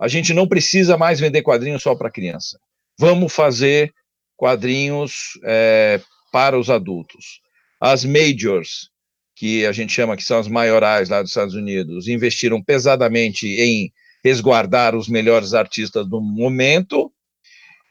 [0.00, 2.58] a gente não precisa mais vender quadrinhos só para criança.
[2.98, 3.92] Vamos fazer
[4.36, 6.00] quadrinhos é,
[6.32, 7.40] para os adultos.
[7.80, 8.88] As majors,
[9.36, 13.92] que a gente chama que são as maiorais lá dos Estados Unidos, investiram pesadamente em
[14.24, 17.12] resguardar os melhores artistas do momento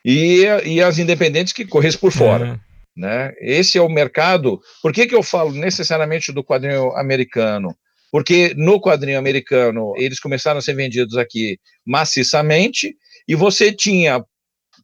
[0.04, 2.46] e, e as independentes que corressem por fora.
[2.46, 2.60] Uhum.
[2.96, 3.34] Né?
[3.40, 4.60] Esse é o mercado.
[4.82, 7.76] Por que, que eu falo necessariamente do quadrinho americano?
[8.12, 12.96] Porque no quadrinho americano eles começaram a ser vendidos aqui maciçamente
[13.28, 14.24] e você tinha,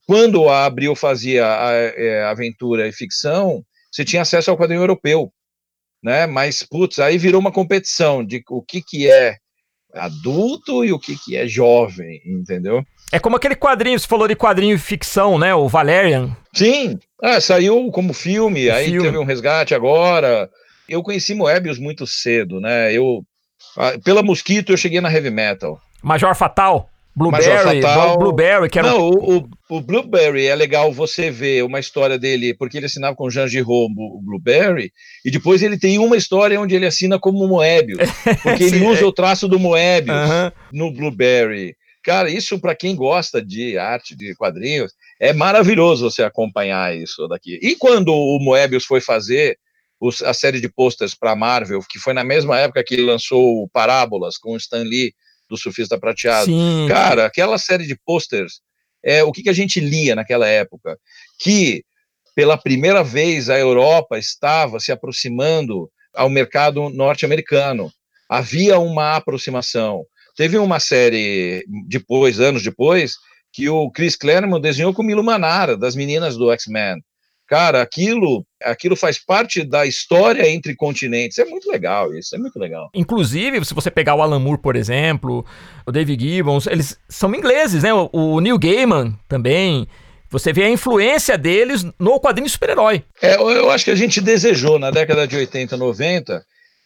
[0.07, 4.81] quando a Abril fazia a, a é, aventura e ficção, você tinha acesso ao quadrinho
[4.81, 5.31] europeu.
[6.01, 6.25] Né?
[6.25, 9.37] Mas, putz, aí virou uma competição de o que, que é
[9.93, 12.83] adulto e o que, que é jovem, entendeu?
[13.11, 15.53] É como aquele quadrinho, você falou de quadrinho ficção, né?
[15.55, 16.35] O Valerian.
[16.53, 19.01] Sim, ah, saiu como filme, o aí filme.
[19.01, 20.49] teve um resgate agora.
[20.87, 22.93] Eu conheci Moebius muito cedo, né?
[22.93, 23.23] Eu,
[23.77, 25.79] ah, pela Mosquito, eu cheguei na Heavy Metal.
[26.03, 26.89] Major Fatal?
[27.19, 28.17] Blueberry, Fatal...
[28.17, 32.53] Blueberry, que era Não, o, o, o, Blueberry é legal você ver uma história dele,
[32.53, 34.89] porque ele assinava com Jean Giraud o Blueberry,
[35.25, 37.99] e depois ele tem uma história onde ele assina como Moebius,
[38.41, 40.15] porque ele usa o traço do Moebius
[40.71, 41.75] no Blueberry.
[42.01, 47.59] Cara, isso para quem gosta de arte, de quadrinhos, é maravilhoso você acompanhar isso daqui.
[47.61, 49.57] E quando o Moebius foi fazer
[49.99, 53.67] os, a série de posters para Marvel, que foi na mesma época que ele lançou
[53.73, 55.13] Parábolas com o Stan Lee,
[55.49, 56.45] do Surfista Prateado.
[56.45, 56.85] Sim.
[56.87, 58.61] Cara, aquela série de posters,
[59.03, 60.97] é o que, que a gente lia naquela época?
[61.39, 61.83] Que
[62.35, 67.91] pela primeira vez a Europa estava se aproximando ao mercado norte-americano.
[68.29, 70.05] Havia uma aproximação.
[70.35, 73.15] Teve uma série depois, anos depois,
[73.51, 77.03] que o Chris Claremont desenhou com Milo Manara, das meninas do X-Men.
[77.49, 81.39] Cara, aquilo, aquilo faz parte da história entre continentes.
[81.39, 82.91] É muito legal isso, é muito legal.
[82.93, 85.43] Inclusive, se você pegar o Alan Moore, por exemplo,
[85.83, 87.91] o David Gibbons, eles são ingleses, né?
[87.91, 89.87] O, o Neil Gaiman também.
[90.29, 93.03] Você vê a influência deles no quadrinho super-herói.
[93.19, 96.43] É, eu acho que a gente desejou na década de 80, 90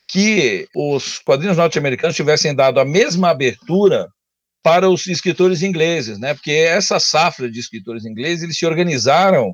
[0.07, 4.07] que os quadrinhos norte-americanos tivessem dado a mesma abertura
[4.63, 6.33] para os escritores ingleses, né?
[6.33, 9.53] Porque essa safra de escritores ingleses, eles se organizaram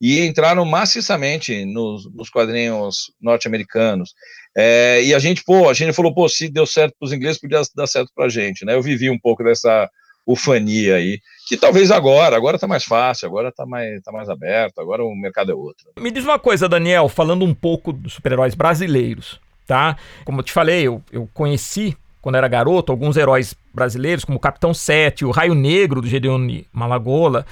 [0.00, 4.14] e entraram maciçamente nos, nos quadrinhos norte-americanos.
[4.56, 7.40] É, e a gente, pô, a gente falou, pô, se deu certo para os ingleses,
[7.40, 8.74] podia dar certo para a gente, né?
[8.74, 9.88] Eu vivi um pouco dessa
[10.26, 14.78] ufania aí, que talvez agora, agora está mais fácil, agora está mais, tá mais aberto,
[14.78, 15.90] agora o mercado é outro.
[15.98, 19.98] Me diz uma coisa, Daniel, falando um pouco dos super-heróis brasileiros, tá?
[20.24, 24.40] Como eu te falei, eu, eu conheci quando era garoto, alguns heróis brasileiros, como o
[24.40, 27.44] Capitão Sete, o Raio Negro do Gedeon Malagola.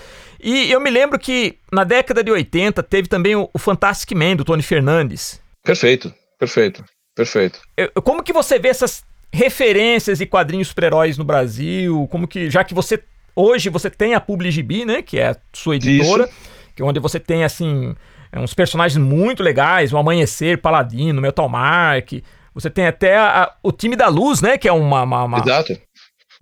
[0.42, 4.34] E eu me lembro que na década de 80 teve também o, o Fantastic Man
[4.34, 5.38] do Tony Fernandes.
[5.62, 6.82] Perfeito, perfeito,
[7.14, 7.60] perfeito.
[7.76, 12.08] Eu, como que você vê essas referências e quadrinhos super-heróis no Brasil?
[12.10, 12.98] Como que, já que você
[13.36, 16.34] hoje você tem a PubliGB, né, que é a sua editora, Isso.
[16.74, 17.94] que é onde você tem assim
[18.34, 22.12] uns personagens muito legais, o Amanhecer, Paladino, Metal Mark,
[22.54, 24.58] você tem até a, a, o time da luz, né?
[24.58, 25.02] Que é uma.
[25.02, 25.38] uma, uma...
[25.38, 25.78] Exato.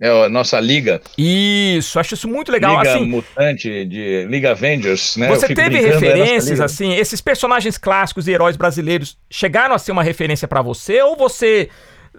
[0.03, 0.99] É a nossa liga.
[1.15, 2.79] Isso, acho isso muito legal.
[2.79, 5.27] Liga assim, Mutante, de Liga Avengers, né?
[5.27, 10.47] Você teve referências, assim, esses personagens clássicos e heróis brasileiros chegaram a ser uma referência
[10.47, 11.69] para você ou você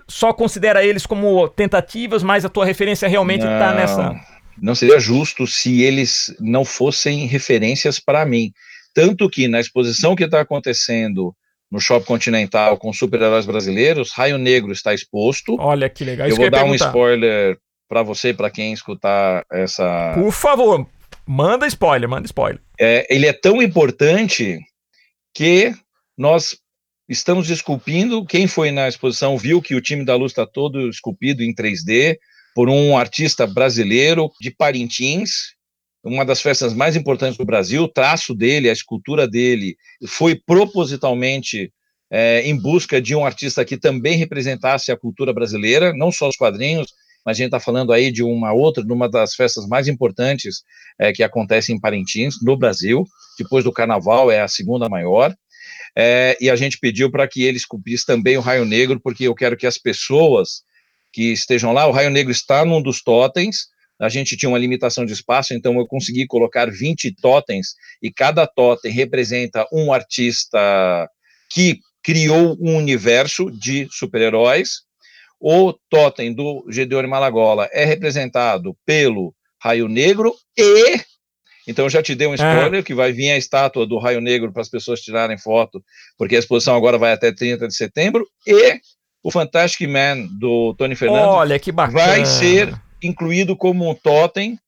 [0.07, 4.15] só considera eles como tentativas, mas a tua referência realmente não, tá nessa.
[4.61, 8.53] Não seria justo se eles não fossem referências para mim.
[8.95, 11.35] Tanto que na exposição que está acontecendo
[11.73, 15.57] no Shopping Continental com super-heróis brasileiros, Raio Negro está exposto.
[15.59, 16.29] Olha que legal.
[16.29, 17.57] Eu vou dar um spoiler
[17.89, 20.13] para você, para quem escutar essa.
[20.15, 20.87] Por favor,
[21.27, 22.61] manda spoiler, manda spoiler.
[22.79, 24.59] É, ele é tão importante
[25.35, 25.73] que
[26.17, 26.59] nós
[27.09, 28.27] estamos esculpindo.
[28.27, 32.19] Quem foi na exposição viu que o time da luz está todo esculpido em 3D
[32.55, 35.55] por um artista brasileiro de Parintins,
[36.05, 41.73] uma das festas mais importantes do Brasil, o traço dele, a escultura dele, foi propositalmente
[42.11, 46.37] é, em busca de um artista que também representasse a cultura brasileira, não só os
[46.37, 46.93] quadrinhos,
[47.25, 50.63] mas a gente está falando aí de uma outra, de uma das festas mais importantes
[50.99, 53.05] é, que acontece em Parintins, no Brasil,
[53.39, 55.35] depois do Carnaval, é a segunda maior,
[55.97, 59.35] é, e a gente pediu para que ele esculpisse também o Raio Negro, porque eu
[59.35, 60.63] quero que as pessoas
[61.13, 63.67] que estejam lá, o Raio Negro está num dos totens,
[64.01, 68.47] a gente tinha uma limitação de espaço, então eu consegui colocar 20 totens, e cada
[68.47, 71.09] totem representa um artista
[71.53, 74.83] que criou um universo de super-heróis.
[75.41, 81.01] O totem do Gedeon Malagola é representado pelo Raio Negro e
[81.67, 82.83] então já te dei um spoiler é.
[82.83, 85.83] que vai vir a estátua do Raio Negro para as pessoas tirarem foto,
[86.19, 88.81] porque a exposição agora vai até 30 de setembro e
[89.23, 91.99] o Fantastic Man do Tony Fernandes Olha, que bacana.
[91.99, 94.59] vai ser incluído como um totem,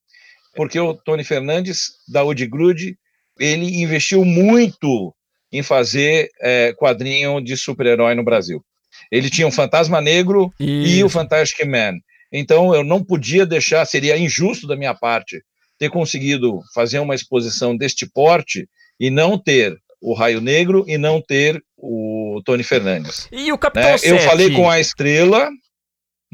[0.55, 2.97] porque o Tony Fernandes, da Grude,
[3.39, 5.15] ele investiu muito
[5.53, 8.65] em fazer é, quadrinho de super-herói no Brasil.
[9.11, 10.89] Ele tinha o Fantasma Negro Isso.
[10.89, 11.95] e o Fantastic Man.
[12.33, 15.43] Então eu não podia deixar, seria injusto da minha parte
[15.79, 18.69] ter conseguido fazer uma exposição deste porte
[18.99, 23.29] e não ter o Raio Negro e não ter o Tony Fernandes.
[23.33, 23.97] E o Capitão né?
[24.03, 25.49] Eu falei com a Estrela,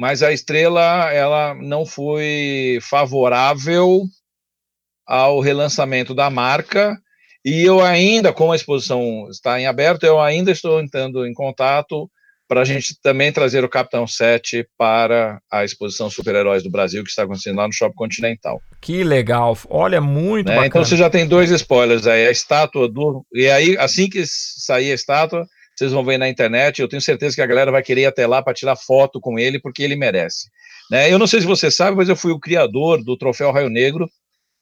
[0.00, 4.04] mas a estrela ela não foi favorável
[5.06, 6.96] ao relançamento da marca
[7.44, 12.10] e eu ainda, como a exposição está em aberto, eu ainda estou entrando em contato
[12.48, 17.10] para a gente também trazer o Capitão 7 para a exposição Super-Heróis do Brasil que
[17.10, 18.58] está acontecendo lá no Shopping Continental.
[18.80, 20.54] Que legal, olha, muito né?
[20.54, 20.66] bacana.
[20.66, 23.22] Então você já tem dois spoilers aí, a estátua do...
[23.34, 25.46] E aí, assim que sair a estátua,
[25.80, 26.80] vocês vão ver na internet.
[26.80, 29.38] Eu tenho certeza que a galera vai querer ir até lá para tirar foto com
[29.38, 30.50] ele, porque ele merece.
[30.90, 31.10] Né?
[31.10, 34.06] Eu não sei se você sabe, mas eu fui o criador do Troféu Raio Negro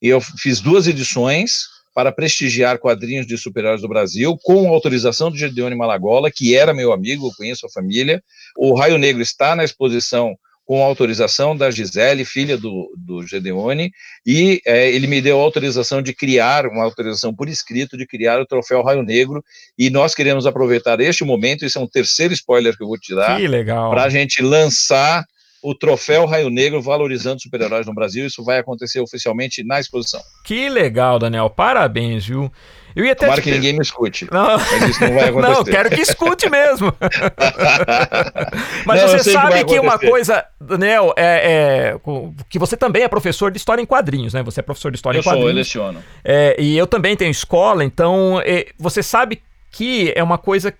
[0.00, 5.36] e eu fiz duas edições para prestigiar quadrinhos de super-heróis do Brasil, com autorização do
[5.36, 8.22] Gedeone Malagola, que era meu amigo, conheço a família.
[8.56, 10.36] O Raio Negro está na exposição
[10.68, 13.90] com autorização da Gisele, filha do, do Gedeone,
[14.26, 18.44] e é, ele me deu autorização de criar, uma autorização por escrito, de criar o
[18.44, 19.42] troféu Raio Negro,
[19.78, 23.14] e nós queremos aproveitar este momento, isso é um terceiro spoiler que eu vou te
[23.14, 23.40] dar,
[23.88, 25.24] para a gente lançar
[25.62, 28.26] o troféu Raio Negro valorizando super-heróis no Brasil.
[28.26, 30.20] Isso vai acontecer oficialmente na exposição.
[30.44, 31.50] Que legal, Daniel.
[31.50, 32.50] Parabéns, viu?
[32.94, 34.26] Eu ia até Tomara que ninguém me escute.
[34.30, 34.56] Não.
[34.58, 35.52] Mas isso não vai acontecer.
[35.52, 36.92] Não, quero que escute mesmo.
[38.86, 42.00] mas não, você sabe que, que, uma coisa, Daniel, é, é,
[42.48, 44.42] que você também é professor de história em quadrinhos, né?
[44.42, 45.58] Você é professor de história eu em quadrinhos.
[45.58, 46.04] Eu sou, eu leciono.
[46.24, 50.74] É, e eu também tenho escola, então é, você sabe que é uma coisa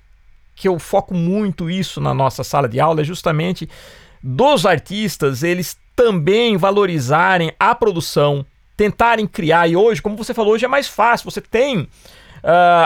[0.56, 3.68] que eu foco muito isso na nossa sala de aula, é justamente
[4.22, 9.68] dos artistas eles também valorizarem a produção, tentarem criar.
[9.68, 11.30] E hoje, como você falou, hoje é mais fácil.
[11.30, 11.88] Você tem uh,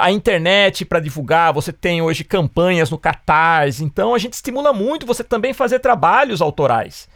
[0.01, 3.85] a internet para divulgar, você tem hoje campanhas no Catarse.
[3.85, 7.09] Então a gente estimula muito você também fazer trabalhos autorais.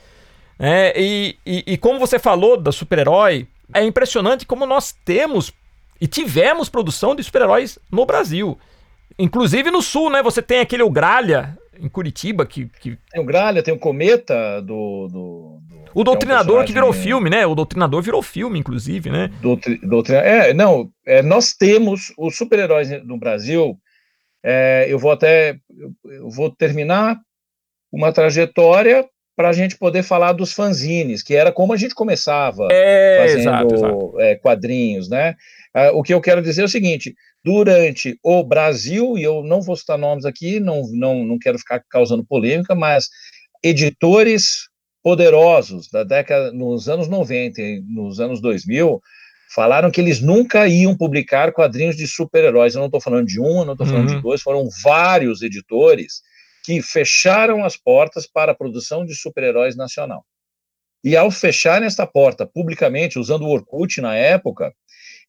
[0.59, 5.53] É, e, e, e como você falou da super-herói, é impressionante como nós temos
[6.01, 8.59] e tivemos produção de super-heróis no Brasil.
[9.19, 10.23] Inclusive no sul, né?
[10.23, 12.99] Você tem aquele Gralha, em Curitiba que, que...
[13.11, 15.09] Tem o Gralha, tem o Cometa do.
[15.09, 17.47] do, do o Doutrinador que, é um que virou filme, né?
[17.47, 19.31] O Doutrinador virou filme, inclusive, né?
[19.41, 23.79] Doutri, doutrina, é, não, é, nós temos os super-heróis no Brasil.
[24.45, 25.59] É, eu vou até.
[26.05, 27.19] Eu vou terminar
[27.91, 32.69] uma trajetória para a gente poder falar dos fanzines, que era como a gente começava
[32.71, 34.21] é, fazendo exato, exato.
[34.21, 35.35] É, quadrinhos, né?
[35.75, 37.15] Ah, o que eu quero dizer é o seguinte:
[37.47, 41.81] durante o Brasil, e eu não vou citar nomes aqui, não, não, não quero ficar
[41.89, 43.09] causando polêmica, mas
[43.63, 44.69] editores
[45.01, 49.01] poderosos da década, nos anos 90 e nos anos 2000,
[49.55, 52.75] falaram que eles nunca iam publicar quadrinhos de super-heróis.
[52.75, 54.17] Eu não estou falando de um, eu não estou falando uhum.
[54.17, 56.23] de dois, foram vários editores
[56.65, 60.27] que fecharam as portas para a produção de super-heróis nacional.
[61.05, 64.75] E ao fecharem esta porta publicamente, usando o Orkut na época,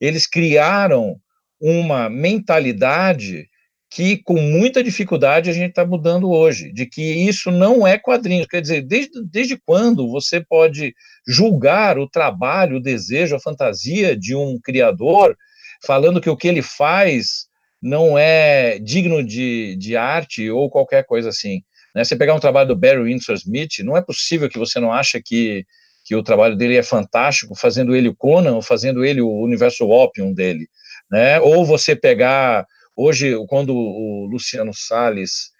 [0.01, 1.21] eles criaram
[1.59, 3.47] uma mentalidade
[3.89, 8.47] que com muita dificuldade a gente está mudando hoje, de que isso não é quadrinho.
[8.47, 10.93] Quer dizer, desde, desde quando você pode
[11.25, 15.37] julgar o trabalho, o desejo, a fantasia de um criador,
[15.85, 17.47] falando que o que ele faz
[17.81, 21.61] não é digno de, de arte ou qualquer coisa assim.
[21.95, 22.03] Né?
[22.03, 25.21] Você pegar um trabalho do Barry Windsor Smith, não é possível que você não ache
[25.21, 25.65] que
[26.07, 29.89] que o trabalho dele é fantástico, fazendo ele o Conan, ou fazendo ele o universo
[29.89, 30.69] Opium dele,
[31.09, 31.39] né?
[31.39, 32.65] Ou você pegar
[32.95, 35.51] hoje quando o Luciano Salles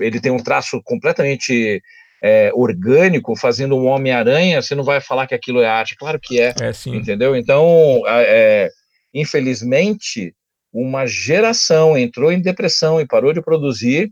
[0.00, 1.80] ele tem um traço completamente
[2.22, 6.40] é, orgânico, fazendo um Homem-Aranha, você não vai falar que aquilo é arte, claro que
[6.40, 7.36] é, é entendeu?
[7.36, 8.70] Então, é,
[9.12, 10.34] infelizmente,
[10.72, 14.10] uma geração entrou em depressão e parou de produzir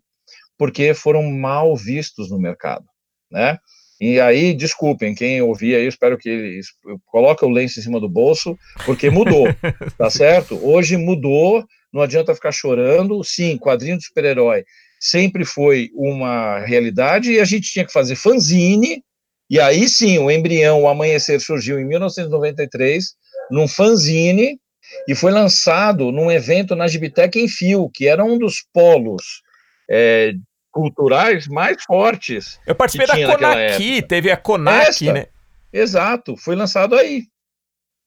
[0.59, 2.85] porque foram mal vistos no mercado,
[3.31, 3.59] né?
[4.05, 6.67] E aí, desculpem, quem ouvir aí, espero que eles
[7.07, 9.47] coloquem o lenço em cima do bolso, porque mudou,
[9.97, 10.59] tá certo?
[10.61, 13.23] Hoje mudou, não adianta ficar chorando.
[13.23, 14.65] Sim, quadrinho de super-herói
[14.99, 19.05] sempre foi uma realidade e a gente tinha que fazer fanzine,
[19.49, 23.05] e aí sim, o embrião, o Amanhecer, surgiu em 1993,
[23.53, 24.59] num fanzine,
[25.07, 29.23] e foi lançado num evento na Gibitec em Fio, que era um dos polos
[29.89, 30.33] é,
[30.73, 32.59] culturais mais fortes.
[32.67, 35.27] Eu participei da Conaqui, teve a Conaqui, né?
[35.73, 37.25] Exato, foi lançado aí.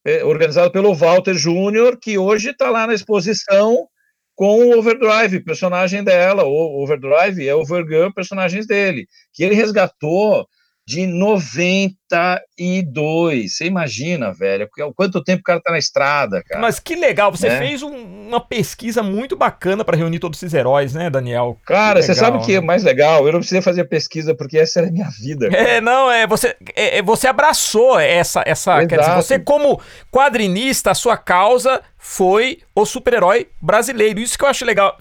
[0.06, 3.88] É, organizado pelo Walter Júnior, que hoje está lá na exposição
[4.36, 6.44] com o Overdrive, personagem dela.
[6.44, 10.48] O Overdrive é o Overgun, personagens dele, que ele resgatou
[10.88, 13.58] de 92.
[13.58, 16.62] Você imagina, velho, quanto tempo o cara tá na estrada, cara.
[16.62, 17.58] Mas que legal, você né?
[17.58, 21.58] fez um, uma pesquisa muito bacana para reunir todos esses heróis, né, Daniel?
[21.66, 23.26] Cara, você sabe o que é mais legal?
[23.26, 25.50] Eu não precisei fazer pesquisa porque essa era a minha vida.
[25.50, 25.70] Cara.
[25.70, 30.92] É, não, é você, é, é, você abraçou essa essa, quer dizer, você como quadrinista,
[30.92, 34.20] a sua causa foi o super-herói brasileiro.
[34.20, 34.96] Isso que eu acho legal.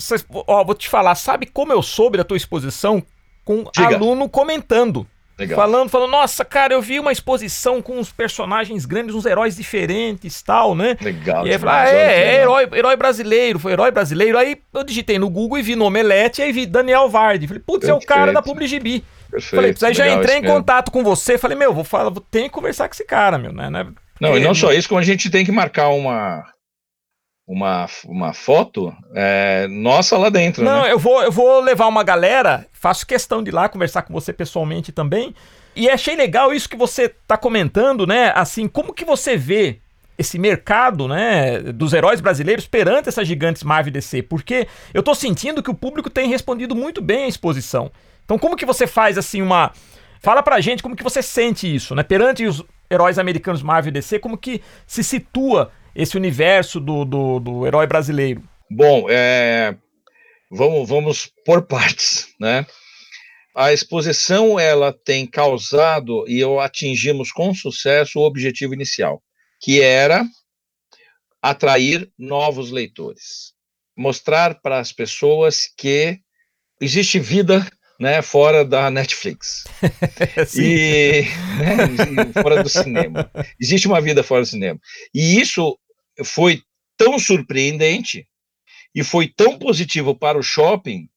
[0.47, 3.03] Ó, vou te falar, sabe como eu soube da tua exposição
[3.45, 3.97] com Diga.
[3.97, 5.07] aluno comentando.
[5.37, 5.57] Legal.
[5.57, 10.41] Falando, falando, nossa, cara, eu vi uma exposição com uns personagens grandes, uns heróis diferentes
[10.43, 10.97] tal, né?
[11.01, 11.45] Legal.
[11.45, 14.39] E aí ah, é, é herói, herói brasileiro, foi herói brasileiro.
[14.39, 17.49] Aí eu digitei no Google e vi no Omelete, aí vi Daniel Vardy.
[17.49, 19.03] Falei, putz, é o cara da PubliGB.
[19.29, 19.81] Perfeito.
[19.81, 20.57] Falei, aí já entrei em mesmo.
[20.57, 23.53] contato com você, falei, meu, vou falar, vou ter que conversar com esse cara, meu,
[23.53, 23.69] né?
[23.69, 23.87] né?
[24.21, 26.45] Não, e não só isso, como a gente tem que marcar uma,
[27.47, 30.65] uma, uma foto é, nossa lá dentro.
[30.65, 30.93] Não, né?
[30.93, 34.33] eu, vou, eu vou levar uma galera, faço questão de ir lá conversar com você
[34.33, 35.35] pessoalmente também.
[35.77, 38.33] E achei legal isso que você está comentando, né?
[38.35, 39.79] Assim, como que você vê
[40.17, 44.23] esse mercado, né, dos heróis brasileiros perante essas gigantes Marvel DC?
[44.23, 47.91] Porque eu estou sentindo que o público tem respondido muito bem à exposição.
[48.25, 49.73] Então, como que você faz assim uma
[50.25, 52.03] Fala pra gente como que você sente isso, né?
[52.03, 57.67] Perante os heróis americanos Marvel DC, como que se situa esse universo do, do, do
[57.67, 58.43] herói brasileiro?
[58.71, 59.77] Bom, é,
[60.51, 62.67] vamos, vamos por partes, né?
[63.55, 69.23] a exposição ela tem causado e atingimos com sucesso o objetivo inicial,
[69.61, 70.25] que era
[71.41, 73.53] atrair novos leitores,
[73.97, 76.19] mostrar para as pessoas que
[76.81, 77.65] existe vida
[78.01, 79.65] né, fora da Netflix.
[80.59, 81.23] e
[81.57, 83.31] né, fora do cinema.
[83.61, 84.81] Existe uma vida fora do cinema.
[85.15, 85.79] E isso
[86.23, 86.63] foi
[86.97, 88.27] tão surpreendente
[88.95, 91.09] e foi tão positivo para o shopping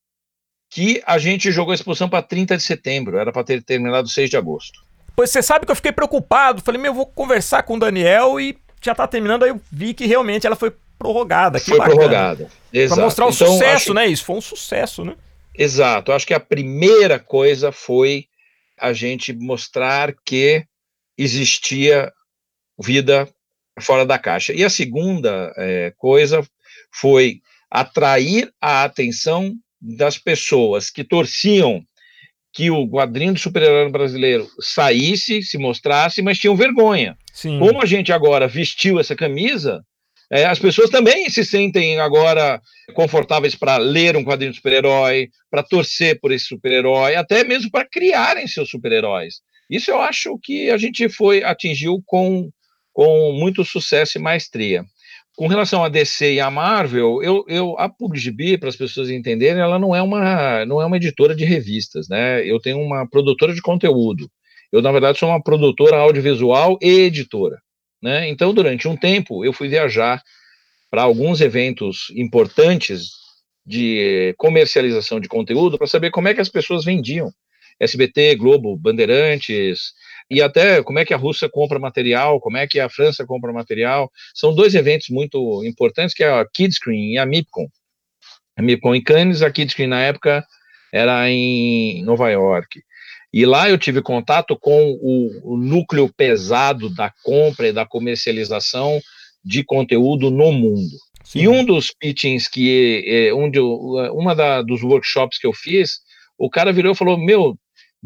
[0.69, 4.29] que a gente jogou a exposição para 30 de setembro, era para ter terminado 6
[4.29, 4.85] de agosto.
[5.15, 8.39] Pois você sabe que eu fiquei preocupado, falei, meu, eu vou conversar com o Daniel
[8.39, 11.59] e já está terminando, aí eu vi que realmente ela foi prorrogada.
[11.59, 11.95] foi bacana.
[11.95, 12.95] prorrogada, exato.
[12.95, 13.93] Para mostrar o então, sucesso, acho...
[13.93, 14.07] né?
[14.07, 15.15] Isso foi um sucesso, né?
[15.55, 18.27] Exato, acho que a primeira coisa foi
[18.79, 20.63] a gente mostrar que
[21.17, 22.13] existia
[22.79, 23.27] vida
[23.81, 24.53] fora da caixa.
[24.53, 26.45] E a segunda é, coisa
[26.91, 31.83] foi atrair a atenção das pessoas que torciam
[32.53, 37.15] que o quadrinho do super-herói brasileiro saísse, se mostrasse, mas tinham vergonha.
[37.31, 37.59] Sim.
[37.59, 39.83] Como a gente agora vestiu essa camisa,
[40.31, 42.59] é, as pessoas também se sentem agora
[42.93, 47.87] confortáveis para ler um quadrinho de super-herói, para torcer por esse super-herói, até mesmo para
[47.87, 49.35] criarem seus super-heróis.
[49.69, 52.49] Isso eu acho que a gente foi atingiu com,
[52.97, 54.83] com muito sucesso e maestria.
[55.35, 59.61] Com relação a DC e a Marvel, eu, eu a PubGB, para as pessoas entenderem,
[59.61, 62.43] ela não é uma não é uma editora de revistas, né?
[62.43, 64.27] Eu tenho uma produtora de conteúdo.
[64.71, 67.61] Eu na verdade sou uma produtora audiovisual e editora,
[68.01, 68.27] né?
[68.29, 70.19] Então, durante um tempo, eu fui viajar
[70.89, 73.11] para alguns eventos importantes
[73.63, 77.31] de comercialização de conteúdo para saber como é que as pessoas vendiam.
[77.79, 79.93] SBT, Globo, Bandeirantes,
[80.29, 83.53] e até como é que a Rússia compra material, como é que a França compra
[83.53, 84.11] material.
[84.33, 87.67] São dois eventos muito importantes, que é a Kidscreen e a MIPCOM.
[88.57, 90.45] A MIPCOM em Cannes, a Kidscreen na época
[90.91, 92.81] era em Nova York.
[93.31, 98.99] E lá eu tive contato com o, o núcleo pesado da compra e da comercialização
[99.43, 100.97] de conteúdo no mundo.
[101.23, 101.41] Sim.
[101.41, 105.99] E um dos pitchings que, é, um de, uma da, dos workshops que eu fiz,
[106.37, 107.57] o cara virou e falou: Meu,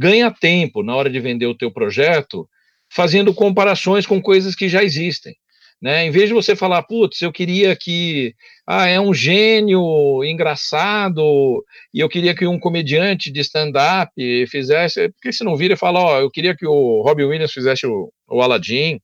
[0.01, 2.49] ganha tempo na hora de vender o teu projeto
[2.89, 5.35] fazendo comparações com coisas que já existem.
[5.79, 6.05] Né?
[6.05, 8.33] Em vez de você falar, putz, eu queria que
[8.67, 14.11] ah, é um gênio engraçado e eu queria que um comediante de stand-up
[14.47, 17.85] fizesse, porque se não vira e fala, ó, eu queria que o Robbie Williams fizesse
[17.85, 18.99] o, o Aladdin,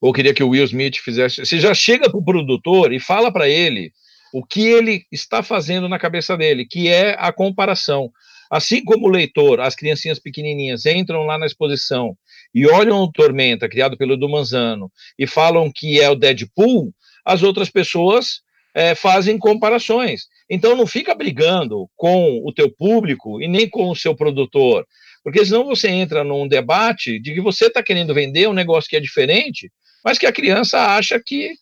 [0.00, 1.44] ou queria que o Will Smith fizesse.
[1.44, 3.92] Você já chega para o produtor e fala para ele
[4.32, 8.10] o que ele está fazendo na cabeça dele, que é a comparação.
[8.50, 12.16] Assim como o leitor, as criancinhas pequenininhas entram lá na exposição
[12.54, 16.92] e olham o Tormenta, criado pelo Edu Manzano, e falam que é o Deadpool,
[17.24, 18.40] as outras pessoas
[18.74, 20.22] é, fazem comparações.
[20.48, 24.86] Então não fica brigando com o teu público e nem com o seu produtor,
[25.22, 28.96] porque senão você entra num debate de que você está querendo vender um negócio que
[28.96, 29.70] é diferente,
[30.04, 31.52] mas que a criança acha que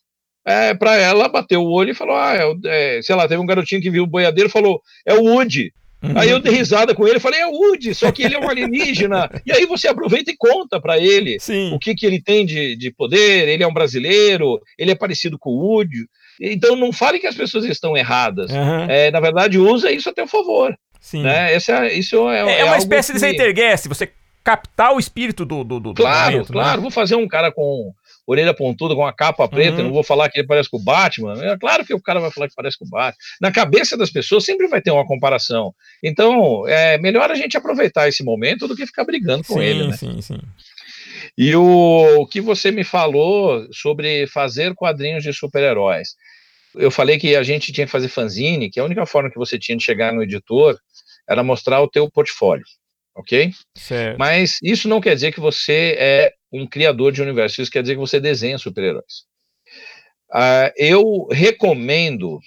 [0.47, 3.47] é, para ela bateu o olho e falou, ah, é, é, sei lá, teve um
[3.47, 5.73] garotinho que viu o boiadeiro e falou, é o Woody.
[6.03, 6.19] Uhum.
[6.19, 9.31] Aí eu dei risada com ele, falei, é Woody, só que ele é um alienígena.
[9.47, 11.73] e aí você aproveita e conta para ele Sim.
[11.73, 15.39] o que, que ele tem de, de poder, ele é um brasileiro, ele é parecido
[15.39, 16.07] com o Woody.
[16.41, 18.51] Então não fale que as pessoas estão erradas.
[18.51, 18.85] Uhum.
[18.89, 20.77] É, na verdade, usa isso a teu favor.
[21.01, 21.23] Sim.
[21.23, 21.55] Né?
[21.55, 23.19] Esse é, isso é, é, é uma espécie que...
[23.19, 24.11] de Zeitgeist, você
[24.45, 26.53] captar o espírito do, do, do Claro, momento, né?
[26.53, 26.77] claro.
[26.77, 26.83] Né?
[26.83, 27.93] Vou fazer um cara com
[28.27, 29.85] orelha pontuda, com a capa preta, uhum.
[29.85, 31.35] não vou falar que ele parece com o Batman.
[31.45, 33.17] É claro que o cara vai falar que parece com o Batman.
[33.41, 35.75] Na cabeça das pessoas sempre vai ter uma comparação.
[36.03, 39.87] Então, é melhor a gente aproveitar esse momento do que ficar brigando com sim, ele.
[39.89, 39.97] Né?
[39.97, 40.41] Sim, sim.
[41.39, 46.17] E o, o que você me falou sobre fazer quadrinhos de super-heróis.
[46.75, 49.59] Eu falei que a gente tinha que fazer fanzine, que a única forma que você
[49.59, 50.79] tinha de chegar no editor
[51.29, 52.65] era mostrar o teu portfólio
[53.17, 53.51] ok?
[53.75, 54.19] Certo.
[54.19, 57.95] Mas isso não quer dizer que você é um criador de universo, isso quer dizer
[57.95, 59.25] que você desenha super-heróis.
[60.33, 62.41] Uh, eu recomendo,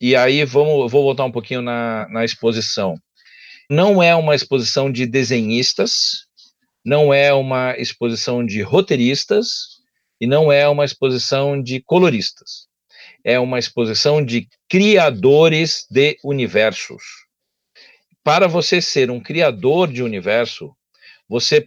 [0.00, 2.96] e aí vamos, vou voltar um pouquinho na, na exposição.
[3.70, 6.26] Não é uma exposição de desenhistas,
[6.84, 9.78] não é uma exposição de roteiristas
[10.20, 12.66] e não é uma exposição de coloristas.
[13.24, 17.02] É uma exposição de criadores de universos
[18.28, 20.76] para você ser um criador de universo,
[21.26, 21.66] você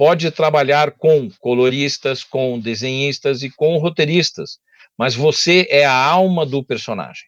[0.00, 4.58] pode trabalhar com coloristas, com desenhistas e com roteiristas,
[4.96, 7.24] mas você é a alma do personagem,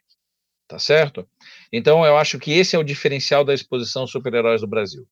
[0.67, 1.29] tá certo?
[1.71, 5.07] Então eu acho que esse é o diferencial da exposição Super-Heróis do Brasil.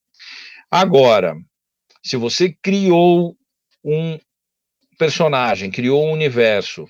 [0.70, 1.36] Agora,
[2.02, 3.36] se você criou
[3.84, 4.18] um
[4.98, 6.88] personagem, criou um universo,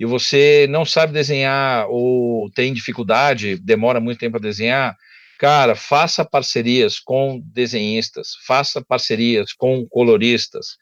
[0.00, 4.96] e você não sabe desenhar ou tem dificuldade, demora muito tempo a desenhar,
[5.38, 10.76] Cara, faça parcerias com desenhistas, faça parcerias com coloristas.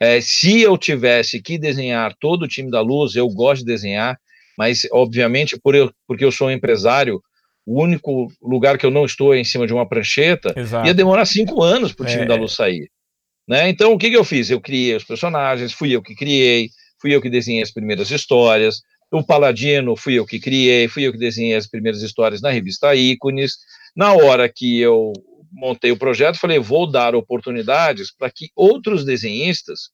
[0.00, 4.18] É, se eu tivesse que desenhar todo o time da luz, eu gosto de desenhar,
[4.58, 7.22] mas obviamente por eu, porque eu sou um empresário,
[7.64, 10.88] o único lugar que eu não estou é em cima de uma prancheta, Exato.
[10.88, 12.26] ia demorar cinco anos para o time é.
[12.26, 12.90] da luz sair.
[13.46, 13.68] Né?
[13.68, 14.50] Então, o que, que eu fiz?
[14.50, 16.68] Eu criei os personagens, fui eu que criei,
[17.00, 18.80] fui eu que desenhei as primeiras histórias,
[19.12, 22.94] o Paladino fui eu que criei, fui eu que desenhei as primeiras histórias na revista
[22.94, 23.56] Ícones.
[23.96, 25.12] Na hora que eu
[25.52, 29.90] montei o projeto, falei, vou dar oportunidades para que outros desenhistas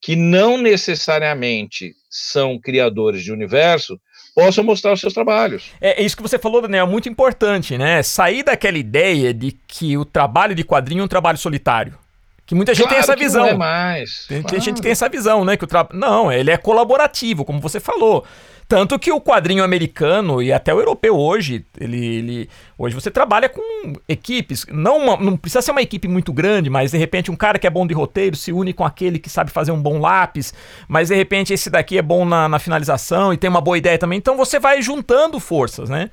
[0.00, 3.98] que não necessariamente são criadores de universo
[4.34, 5.72] possam mostrar os seus trabalhos.
[5.80, 8.02] É, é isso que você falou, Daniel, é muito importante, né?
[8.02, 11.98] Sair daquela ideia de que o trabalho de quadrinho é um trabalho solitário.
[12.44, 13.42] Que muita gente claro tem essa visão.
[13.44, 14.26] Não é mais.
[14.28, 14.60] Tem, claro.
[14.60, 15.56] gente que tem essa visão, né?
[15.56, 15.88] Que o tra...
[15.92, 18.26] Não, ele é colaborativo, como você falou.
[18.66, 23.48] Tanto que o quadrinho americano e até o europeu hoje, ele, ele hoje você trabalha
[23.48, 27.36] com equipes, não, uma, não precisa ser uma equipe muito grande, mas de repente um
[27.36, 29.98] cara que é bom de roteiro se une com aquele que sabe fazer um bom
[29.98, 30.54] lápis,
[30.88, 33.98] mas de repente esse daqui é bom na, na finalização e tem uma boa ideia
[33.98, 36.10] também, então você vai juntando forças, né?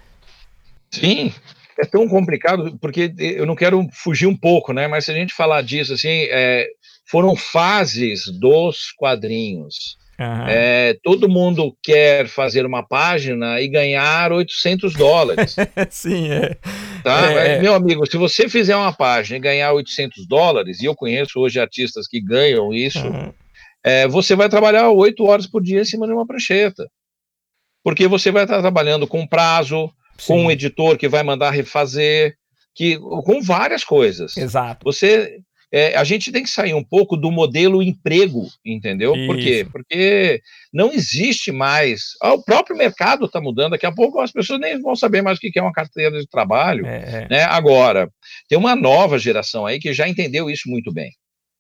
[0.92, 1.34] Sim,
[1.80, 4.88] é tão complicado, porque eu não quero fugir um pouco, né?
[4.88, 6.68] Mas se a gente falar disso, assim, é,
[7.10, 9.98] foram fases dos quadrinhos.
[10.22, 10.48] Uhum.
[10.48, 15.56] É, todo mundo quer fazer uma página e ganhar 800 dólares.
[15.90, 16.58] Sim, é.
[17.04, 17.32] Tá?
[17.32, 17.62] É, é.
[17.62, 21.60] Meu amigo, se você fizer uma página e ganhar 800 dólares, e eu conheço hoje
[21.60, 23.34] artistas que ganham isso, uhum.
[23.84, 26.88] é, você vai trabalhar 8 horas por dia em cima de uma prancheta.
[27.84, 29.88] Porque você vai estar trabalhando com prazo,
[30.20, 30.28] Sim.
[30.28, 32.36] com um editor que vai mandar refazer,
[32.76, 34.38] que, com várias coisas.
[34.38, 34.84] Exato.
[34.84, 35.40] Você,
[35.72, 39.16] é, a gente tem que sair um pouco do modelo emprego, entendeu?
[39.16, 39.28] Isso.
[39.28, 39.68] Por quê?
[39.72, 40.42] Porque
[40.74, 42.12] não existe mais.
[42.22, 45.38] Ah, o próprio mercado está mudando, daqui a pouco as pessoas nem vão saber mais
[45.38, 46.86] o que é uma carteira de trabalho.
[46.86, 47.28] É, é.
[47.30, 47.44] Né?
[47.44, 48.12] Agora,
[48.50, 51.12] tem uma nova geração aí que já entendeu isso muito bem.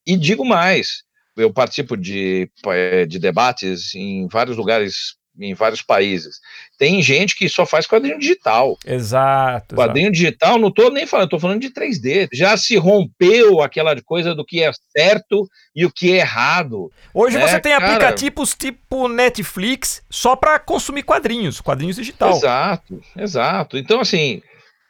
[0.05, 1.03] E digo mais,
[1.37, 6.39] eu participo de, é, de debates em vários lugares em vários países.
[6.77, 8.77] Tem gente que só faz quadrinho digital.
[8.85, 9.75] Exato.
[9.75, 10.17] Quadrinho exato.
[10.17, 12.29] digital, não estou nem falando, estou falando de 3D.
[12.31, 16.91] Já se rompeu aquela coisa do que é certo e o que é errado.
[17.13, 17.47] Hoje né?
[17.47, 22.31] você tem Cara, aplicativos tipo Netflix só para consumir quadrinhos, quadrinhos digital.
[22.31, 23.77] Exato, exato.
[23.77, 24.41] Então, assim,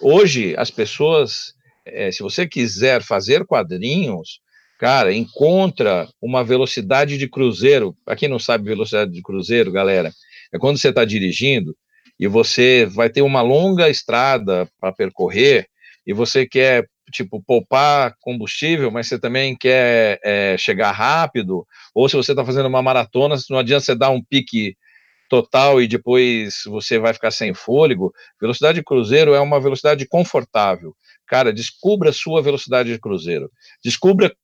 [0.01, 1.53] hoje as pessoas,
[1.85, 4.41] é, se você quiser fazer quadrinhos,
[4.81, 7.95] cara, encontra uma velocidade de cruzeiro.
[8.03, 10.11] Para quem não sabe velocidade de cruzeiro, galera,
[10.51, 11.75] é quando você está dirigindo
[12.19, 15.67] e você vai ter uma longa estrada para percorrer
[16.05, 22.15] e você quer, tipo, poupar combustível, mas você também quer é, chegar rápido, ou se
[22.15, 24.75] você está fazendo uma maratona, não adianta você dar um pique
[25.31, 28.13] total e depois você vai ficar sem fôlego.
[28.39, 30.93] Velocidade de cruzeiro é uma velocidade confortável.
[31.25, 33.49] Cara, descubra a sua velocidade de cruzeiro.
[33.81, 34.35] Descubra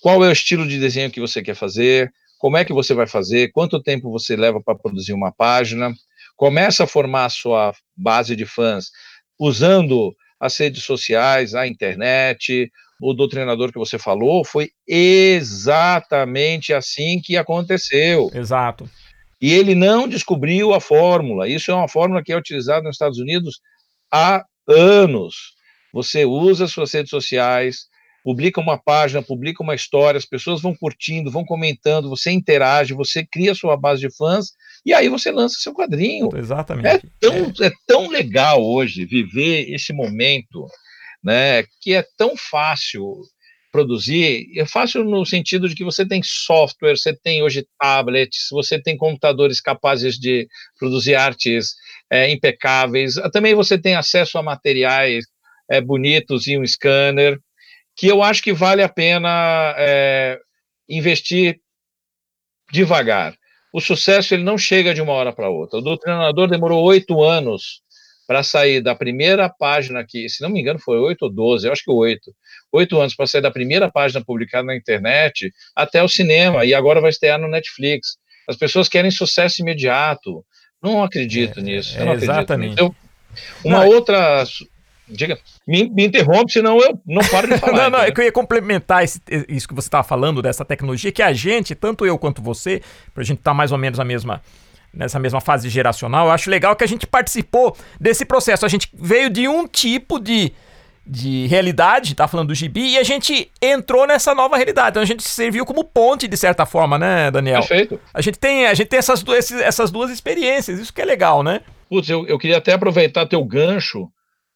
[0.00, 2.10] qual é o estilo de desenho que você quer fazer,
[2.42, 5.94] como é que você vai fazer, quanto tempo você leva para produzir uma página,
[6.36, 8.90] começa a formar a sua base de fãs
[9.38, 12.68] usando as redes sociais, a internet,
[13.00, 18.28] o doutrinador que você falou, foi exatamente assim que aconteceu.
[18.34, 18.90] Exato.
[19.40, 21.48] E ele não descobriu a fórmula.
[21.48, 23.60] Isso é uma fórmula que é utilizada nos Estados Unidos
[24.12, 25.54] há anos.
[25.94, 27.86] Você usa suas redes sociais,
[28.22, 33.26] publica uma página, publica uma história, as pessoas vão curtindo, vão comentando, você interage, você
[33.26, 34.52] cria sua base de fãs
[34.84, 36.28] e aí você lança seu quadrinho.
[36.36, 36.86] Exatamente.
[36.86, 37.66] É tão, é.
[37.66, 40.66] é tão legal hoje viver esse momento,
[41.22, 43.22] né, que é tão fácil
[43.72, 48.78] produzir, é fácil no sentido de que você tem software, você tem hoje tablets, você
[48.78, 50.46] tem computadores capazes de
[50.78, 51.74] produzir artes
[52.10, 55.24] é, impecáveis, também você tem acesso a materiais
[55.70, 57.40] é, bonitos e um scanner,
[57.96, 60.38] que eu acho que vale a pena é,
[60.88, 61.60] investir
[62.70, 63.34] devagar.
[63.72, 65.78] O sucesso ele não chega de uma hora para outra.
[65.78, 67.82] O doutrinador demorou oito anos
[68.26, 71.72] para sair da primeira página que, se não me engano, foi oito ou doze, eu
[71.72, 72.34] acho que oito.
[72.70, 77.00] Oito anos para sair da primeira página publicada na internet até o cinema, e agora
[77.00, 78.16] vai estrear no Netflix.
[78.48, 80.44] As pessoas querem sucesso imediato.
[80.82, 81.98] Não acredito é, nisso.
[81.98, 82.70] É, exatamente.
[82.70, 82.82] Nisso.
[82.82, 82.94] Eu,
[83.64, 84.44] uma não, outra
[85.08, 87.84] Diga, me, me interrompe, senão eu não paro de falar.
[87.84, 91.10] não, não, é que eu ia complementar esse, isso que você estava falando, dessa tecnologia,
[91.10, 92.80] que a gente, tanto eu quanto você,
[93.12, 94.40] para a gente estar tá mais ou menos na mesma,
[94.92, 98.64] nessa mesma fase geracional, eu acho legal que a gente participou desse processo.
[98.64, 100.52] A gente veio de um tipo de,
[101.04, 104.90] de realidade, tá falando do gibi, e a gente entrou nessa nova realidade.
[104.90, 107.60] Então a gente serviu como ponte, de certa forma, né, Daniel?
[107.60, 108.00] Perfeito.
[108.14, 111.42] A gente tem, a gente tem essas, duas, essas duas experiências, isso que é legal,
[111.42, 111.60] né?
[111.90, 114.08] Putz, eu, eu queria até aproveitar teu gancho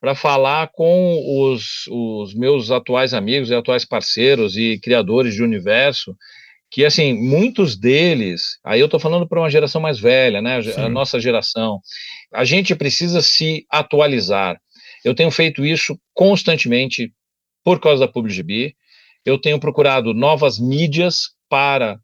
[0.07, 6.17] para falar com os, os meus atuais amigos e atuais parceiros e criadores de universo,
[6.71, 10.81] que assim, muitos deles, aí eu estou falando para uma geração mais velha, né, Sim.
[10.81, 11.81] a nossa geração,
[12.33, 14.57] a gente precisa se atualizar.
[15.05, 17.13] Eu tenho feito isso constantemente
[17.65, 18.77] por causa da PubliGB,
[19.25, 21.99] eu tenho procurado novas mídias para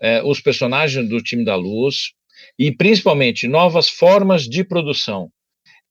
[0.00, 2.12] é, os personagens do time da luz
[2.56, 5.28] e principalmente novas formas de produção.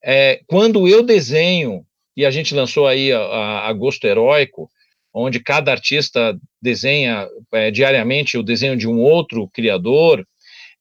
[0.04, 1.86] É, quando eu desenho,
[2.16, 4.70] e a gente lançou aí a, a Agosto Heróico,
[5.14, 10.26] onde cada artista desenha é, diariamente o desenho de um outro criador,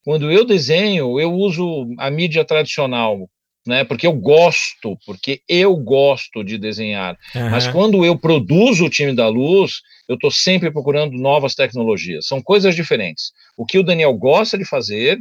[0.05, 3.29] quando eu desenho, eu uso a mídia tradicional,
[3.67, 3.83] né?
[3.83, 7.17] Porque eu gosto, porque eu gosto de desenhar.
[7.35, 7.51] Uhum.
[7.51, 12.27] Mas quando eu produzo o time da luz, eu estou sempre procurando novas tecnologias.
[12.27, 13.33] São coisas diferentes.
[13.57, 15.19] O que o Daniel gosta de fazer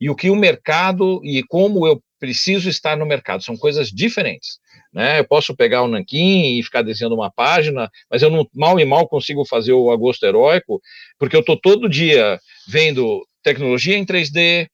[0.00, 4.58] e o que o mercado e como eu preciso estar no mercado são coisas diferentes.
[4.92, 5.20] Né?
[5.20, 8.84] Eu posso pegar o Nanquim e ficar desenhando uma página, mas eu não, mal e
[8.84, 10.80] mal consigo fazer o Agosto Heróico,
[11.18, 14.68] porque eu estou todo dia vendo tecnologia em 3D,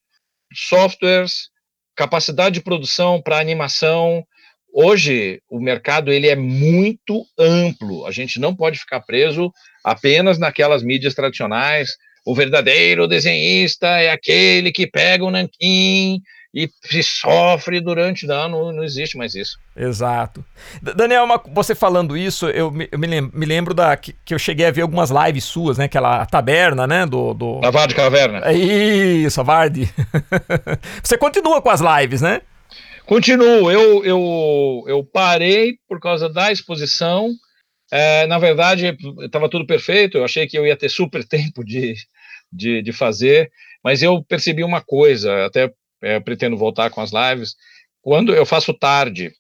[0.55, 1.51] softwares,
[1.97, 4.25] capacidade de produção para animação.
[4.73, 8.07] Hoje o mercado ele é muito amplo.
[8.07, 9.53] A gente não pode ficar preso
[9.85, 11.91] apenas naquelas mídias tradicionais.
[12.27, 16.21] O verdadeiro desenhista é aquele que pega o nanquim
[16.55, 19.59] e se sofre durante ano, não existe mais isso.
[19.77, 20.45] Exato.
[20.81, 24.71] Daniel, você falando isso, eu me, eu me lembro da que, que, eu cheguei a
[24.71, 25.87] ver algumas lives suas, né?
[25.87, 27.07] Aquela taberna, né?
[27.07, 27.61] Do, do...
[27.97, 28.41] Caverna.
[28.45, 29.93] É isso, a Vard.
[31.03, 32.41] você continua com as lives, né?
[33.05, 33.69] Continuo.
[33.69, 37.33] Eu, eu, eu parei por causa da exposição.
[37.91, 40.19] É, na verdade, estava tudo perfeito.
[40.19, 41.97] Eu achei que eu ia ter super tempo de,
[42.53, 43.51] de, de fazer,
[43.83, 45.69] mas eu percebi uma coisa, até
[46.05, 47.55] é, pretendo voltar com as lives,
[48.03, 49.33] quando eu faço tarde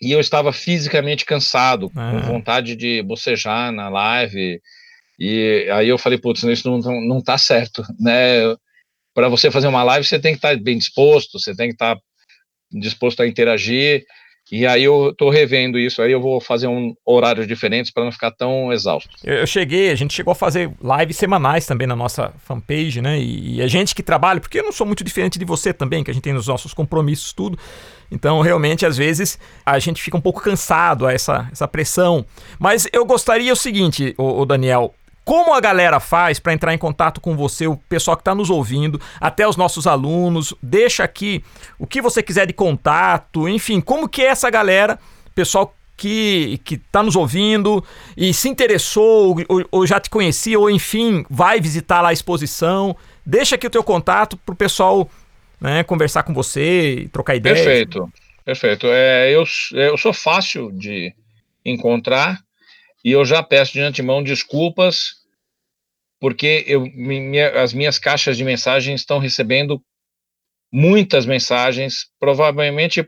[0.00, 2.20] e eu estava fisicamente cansado, com ah.
[2.20, 4.60] vontade de bocejar na live,
[5.18, 8.56] e aí eu falei, putz, isso não, não, não tá certo, né?
[9.12, 11.74] Para você fazer uma live, você tem que estar tá bem disposto, você tem que
[11.74, 12.02] estar tá
[12.72, 14.06] disposto a interagir,
[14.50, 18.10] e aí eu tô revendo isso, aí eu vou fazer um horários diferentes para não
[18.10, 19.10] ficar tão exausto.
[19.24, 23.18] Eu, eu, cheguei, a gente chegou a fazer lives semanais também na nossa fanpage, né?
[23.18, 26.02] E, e, a gente que trabalha, porque eu não sou muito diferente de você também,
[26.02, 27.58] que a gente tem os nossos compromissos, tudo.
[28.10, 32.26] Então, realmente, às vezes, a gente fica um pouco cansado a essa, essa pressão.
[32.58, 34.92] Mas eu gostaria o seguinte, o, o Daniel,
[35.30, 38.50] como a galera faz para entrar em contato com você, o pessoal que está nos
[38.50, 40.52] ouvindo, até os nossos alunos?
[40.60, 41.44] Deixa aqui
[41.78, 44.98] o que você quiser de contato, enfim, como que é essa galera,
[45.32, 47.84] pessoal que está nos ouvindo
[48.16, 52.96] e se interessou ou, ou, já te conhecia, ou enfim, vai visitar lá a exposição.
[53.24, 55.08] Deixa aqui o teu contato para o pessoal
[55.60, 57.60] né, conversar com você, trocar ideias.
[57.60, 58.12] Perfeito,
[58.44, 58.88] perfeito.
[58.88, 61.14] É, eu, eu sou fácil de
[61.64, 62.40] encontrar
[63.04, 65.19] e eu já peço de antemão desculpas
[66.20, 69.82] porque eu, minha, as minhas caixas de mensagens estão recebendo
[70.72, 73.04] muitas mensagens, provavelmente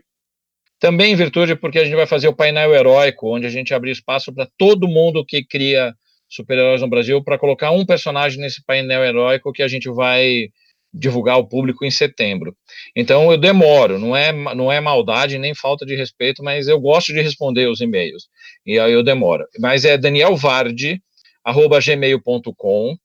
[0.79, 3.91] também em virtude porque a gente vai fazer o painel heróico, onde a gente abre
[3.91, 5.93] espaço para todo mundo que cria
[6.27, 10.49] super-heróis no Brasil para colocar um personagem nesse painel heróico que a gente vai
[10.93, 12.55] divulgar ao público em setembro.
[12.95, 17.11] Então eu demoro, não é, não é maldade nem falta de respeito, mas eu gosto
[17.13, 18.27] de responder os e-mails.
[18.65, 19.45] E aí eu demoro.
[19.59, 22.97] Mas é danielvardi@gmail.com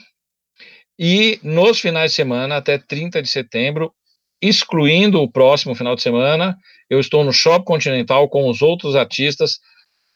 [0.99, 3.93] e nos finais de semana até 30 de setembro,
[4.41, 6.57] excluindo o próximo final de semana,
[6.89, 9.59] eu estou no Shop Continental com os outros artistas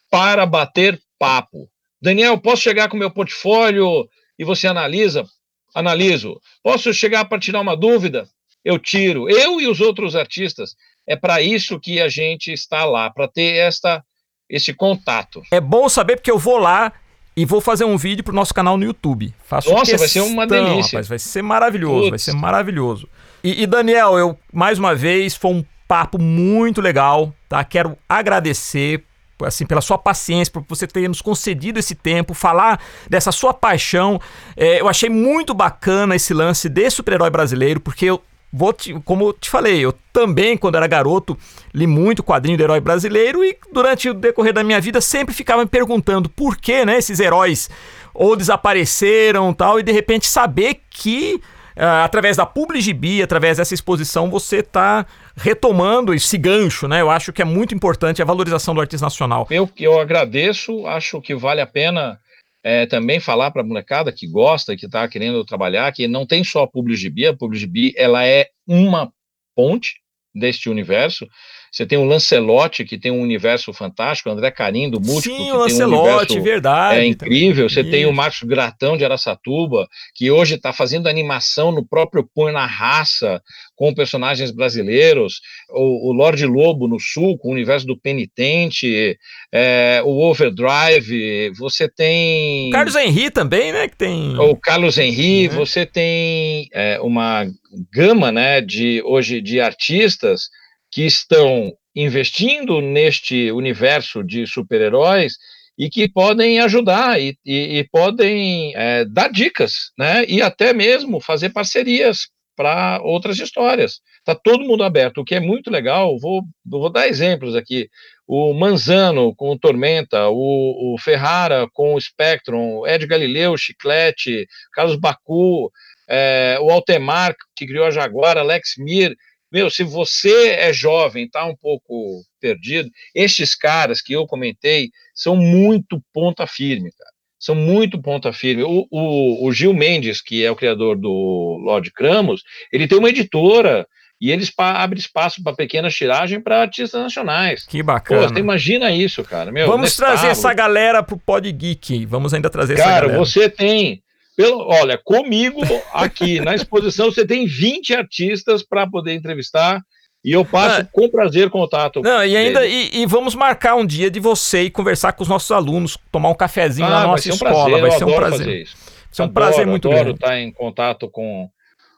[0.09, 1.69] para bater papo.
[2.01, 5.25] Daniel, posso chegar com meu portfólio e você analisa?
[5.73, 6.39] Analiso.
[6.63, 8.27] Posso chegar para tirar uma dúvida?
[8.65, 9.29] Eu tiro.
[9.29, 10.75] Eu e os outros artistas.
[11.07, 14.03] É para isso que a gente está lá, para ter esta
[14.51, 15.41] esse contato.
[15.49, 16.91] É bom saber porque eu vou lá
[17.35, 19.33] e vou fazer um vídeo pro nosso canal no YouTube.
[19.45, 20.91] Faço Nossa, questão, vai ser uma delícia.
[20.91, 22.09] Rapaz, vai ser maravilhoso, Putz.
[22.09, 23.07] vai ser maravilhoso.
[23.41, 27.63] E, e, Daniel, eu mais uma vez foi um papo muito legal, tá?
[27.63, 29.03] Quero agradecer
[29.43, 32.79] assim pela sua paciência, por você ter nos concedido esse tempo, falar
[33.09, 34.19] dessa sua paixão.
[34.55, 38.21] É, eu achei muito bacana esse lance de super-herói brasileiro, porque eu
[38.53, 41.37] Vou te, como eu te falei, eu também, quando era garoto,
[41.73, 45.61] li muito quadrinho do herói brasileiro e durante o decorrer da minha vida sempre ficava
[45.63, 47.69] me perguntando por que né, esses heróis
[48.13, 51.41] ou desapareceram tal, e de repente saber que
[51.77, 57.01] uh, através da PubliGB, através dessa exposição, você está retomando esse gancho, né?
[57.01, 59.47] Eu acho que é muito importante a valorização do artista nacional.
[59.49, 62.19] Eu, eu agradeço, acho que vale a pena
[62.63, 66.43] é, também falar para a molecada que gosta, que está querendo trabalhar, que não tem
[66.43, 69.11] só a PubliGB, a PubliGB ela é uma
[69.55, 70.01] ponte
[70.33, 71.27] deste universo,
[71.71, 75.45] você tem o Lancelotti, que tem um universo fantástico, o André Carim, do Múltiplo, Sim,
[75.45, 76.99] que o Lancelotti, tem um verdade.
[76.99, 77.69] É incrível.
[77.69, 82.51] Você tem o Marcos Gratão, de Aracatuba, que hoje está fazendo animação no próprio Põe
[82.51, 83.41] na Raça,
[83.73, 85.39] com personagens brasileiros.
[85.69, 89.17] O, o Lorde Lobo, no Sul, com o universo do Penitente.
[89.49, 91.51] É, o Overdrive.
[91.57, 92.67] Você tem...
[92.67, 93.87] O Carlos Henry também, né?
[93.87, 94.37] Que tem...
[94.37, 95.47] O Carlos Henry.
[95.47, 95.55] Né?
[95.55, 97.47] Você tem é, uma
[97.93, 100.49] gama, né, de, hoje, de artistas
[100.91, 105.37] que estão investindo neste universo de super-heróis
[105.77, 110.25] e que podem ajudar e, e, e podem é, dar dicas, né?
[110.27, 114.01] E até mesmo fazer parcerias para outras histórias.
[114.19, 116.19] Está todo mundo aberto, o que é muito legal.
[116.19, 117.89] Vou, vou dar exemplos aqui.
[118.27, 124.97] O Manzano com o Tormenta, o, o Ferrara com o Spectrum, Ed Galileu, Chiclete, Carlos
[124.97, 125.71] Bacu,
[126.07, 129.15] é, o Altemar, que criou a Jaguar, Alex Mir,
[129.51, 135.35] meu, se você é jovem, está um pouco perdido, estes caras que eu comentei são
[135.35, 137.11] muito ponta firme, cara.
[137.39, 138.63] São muito ponta firme.
[138.63, 143.09] O, o, o Gil Mendes, que é o criador do Lord Cramos, ele tem uma
[143.09, 143.87] editora
[144.21, 147.65] e eles abre espaço para pequena tiragem para artistas nacionais.
[147.65, 148.21] Que bacana.
[148.21, 149.51] Pô, você imagina isso, cara.
[149.51, 152.05] Meu, Vamos trazer essa galera pro Pod Geek.
[152.05, 153.13] Vamos ainda trazer cara, essa galera.
[153.13, 154.03] Cara, você tem
[154.41, 155.61] pelo, olha, comigo
[155.93, 159.81] aqui na exposição você tem 20 artistas para poder entrevistar
[160.23, 162.01] e eu passo ah, com prazer contato.
[162.01, 165.29] Não, e ainda e, e, vamos marcar um dia de você e conversar com os
[165.29, 168.15] nossos alunos, tomar um cafezinho ah, na nossa vai escola, um prazer, vai ser um
[168.15, 168.45] prazer.
[168.45, 168.65] Vai
[169.11, 170.17] ser um adoro, prazer muito adoro grande.
[170.17, 171.49] estar em contato com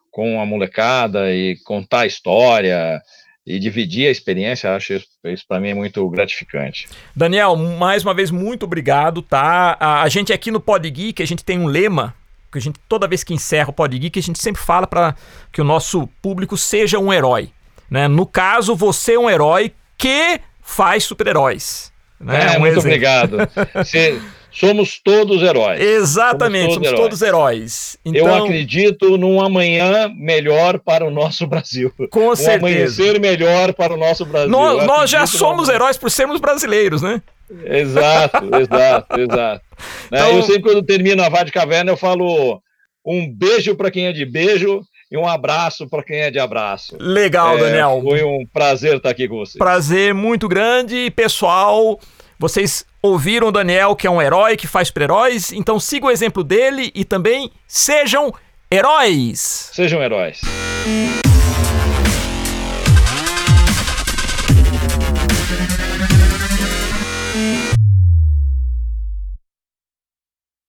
[0.10, 3.02] com a molecada e contar a história
[3.46, 6.88] e dividir a experiência, acho isso, isso para mim é muito gratificante.
[7.16, 9.76] Daniel, mais uma vez muito obrigado, tá?
[9.80, 12.16] A, a gente aqui no Pod Geek, a gente tem um lema
[12.54, 15.16] que a gente toda vez que encerra o Pod Geek, a gente sempre fala para
[15.52, 17.50] que o nosso público seja um herói.
[17.90, 18.08] Né?
[18.08, 21.92] No caso, você é um herói que faz super-heróis.
[22.20, 22.54] Né?
[22.54, 22.88] É, um muito exemplo.
[22.88, 23.38] obrigado.
[24.54, 25.82] Somos todos heróis.
[25.82, 27.98] Exatamente, somos todos, somos heróis.
[28.06, 31.92] Então, Eu acredito num amanhã melhor para o nosso Brasil.
[32.12, 32.58] Com um certeza.
[32.58, 34.52] amanhecer melhor para o nosso Brasil.
[34.52, 37.20] Nós, nós já somos heróis por sermos brasileiros, né?
[37.66, 39.66] Exato, exato, exato.
[40.12, 40.20] Né?
[40.20, 40.36] Então...
[40.36, 42.62] Eu sempre, quando termino a Vá de Caverna, eu falo
[43.06, 44.82] um beijo para quem é de beijo
[45.12, 46.98] e um abraço para quem é de abraço.
[47.00, 48.02] Legal, é, Daniel.
[48.04, 49.58] Foi um prazer estar aqui com você.
[49.58, 52.00] Prazer muito grande, pessoal.
[52.40, 56.44] Vocês ouviram o Daniel, que é um herói que faz super-heróis, então siga o exemplo
[56.44, 58.34] dele e também sejam
[58.72, 59.70] heróis.
[59.74, 60.42] Sejam heróis.